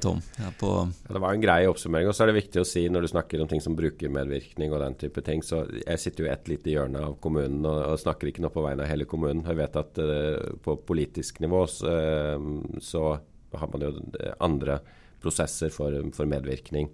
Tom? 0.01 0.23
Ja, 0.39 0.49
det 0.57 1.21
var 1.21 1.35
en 1.35 1.43
grei 1.43 1.67
oppsummering. 1.69 2.09
Og 2.09 2.17
så 2.17 2.25
er 2.25 2.31
det 2.31 2.39
viktig 2.39 2.63
å 2.63 2.67
si 2.67 2.87
når 2.89 3.05
du 3.05 3.11
snakker 3.13 3.43
om 3.43 3.51
ting 3.51 3.61
som 3.61 3.77
brukermedvirkning 3.77 4.73
og 4.73 4.81
den 4.81 4.97
type 5.03 5.25
ting, 5.27 5.45
så 5.45 5.67
jeg 5.83 6.01
sitter 6.01 6.25
jo 6.25 6.31
et 6.33 6.49
lite 6.49 6.73
hjørne 6.73 7.05
av 7.05 7.19
kommunen 7.23 7.67
og, 7.67 7.83
og, 7.91 8.01
snakker 8.01 8.31
ikke 8.31 8.47
noe 8.47 8.55
på 8.55 8.65
vegne 8.65 8.87
av 8.87 8.93
hele 8.95 9.09
kommunen. 9.11 9.45
Jeg 9.45 9.61
vet 9.61 9.79
at 9.83 10.01
uh, 10.01 10.57
på 10.65 10.79
politisk 10.89 11.43
nivå 11.45 11.67
så, 11.69 11.93
uh, 11.93 12.81
så, 12.81 13.07
har 13.53 13.69
man 13.69 13.85
jo 13.85 13.93
andre 14.41 14.79
prosesser 15.21 15.69
for, 15.75 15.93
for 16.17 16.31
medvirkning 16.31 16.89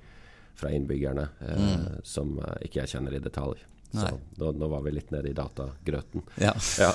fra 0.58 0.72
innbyggerne 0.74 1.28
uh, 1.40 1.58
mm. 1.62 1.84
som 2.06 2.34
ikke 2.64 2.82
jeg 2.82 2.96
kjenner 2.96 3.14
i 3.14 3.22
detalj. 3.22 3.62
Så 3.92 4.08
nå, 4.36 4.50
nå, 4.52 4.66
var 4.68 4.82
vi 4.84 4.92
litt 4.98 5.12
nede 5.14 5.30
i 5.30 5.36
datagrøten. 5.36 6.26
Ja. 6.42 6.52
ja. 6.84 6.92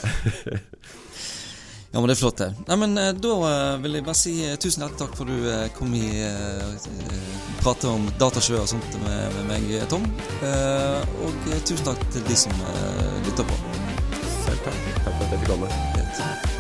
Ja, 1.93 1.99
men 1.99 2.07
det 2.09 2.15
er 2.15 2.17
flott, 2.17 2.39
det. 2.41 2.47
Nei, 2.65 2.75
men 2.81 2.97
eh, 2.97 3.11
Da 3.21 3.33
eh, 3.49 3.75
vil 3.83 3.99
jeg 3.99 4.05
bare 4.07 4.17
si 4.17 4.31
eh, 4.41 4.55
tusen 4.57 4.81
hjertelig 4.81 5.01
takk 5.03 5.13
for 5.19 5.29
du 5.29 5.45
kom 5.77 5.93
i 5.93 6.07
prate 7.61 7.91
om 7.91 8.07
datasjø 8.17 8.57
og 8.63 8.71
sånt 8.71 8.97
med, 9.03 9.37
med 9.37 9.51
meg, 9.51 9.75
Tom. 9.93 10.07
Og 11.27 11.45
tusen 11.69 11.85
takk 11.85 12.01
til 12.15 12.25
de 12.31 12.39
som 12.45 12.65
lytter 13.27 13.45
på. 13.45 13.61
Selv 14.41 14.65
takk. 14.65 14.81
Takk 15.03 15.13
for 15.13 15.21
at 15.21 15.37
jeg 15.37 15.45
fikk 15.45 15.53
komme. 15.53 16.52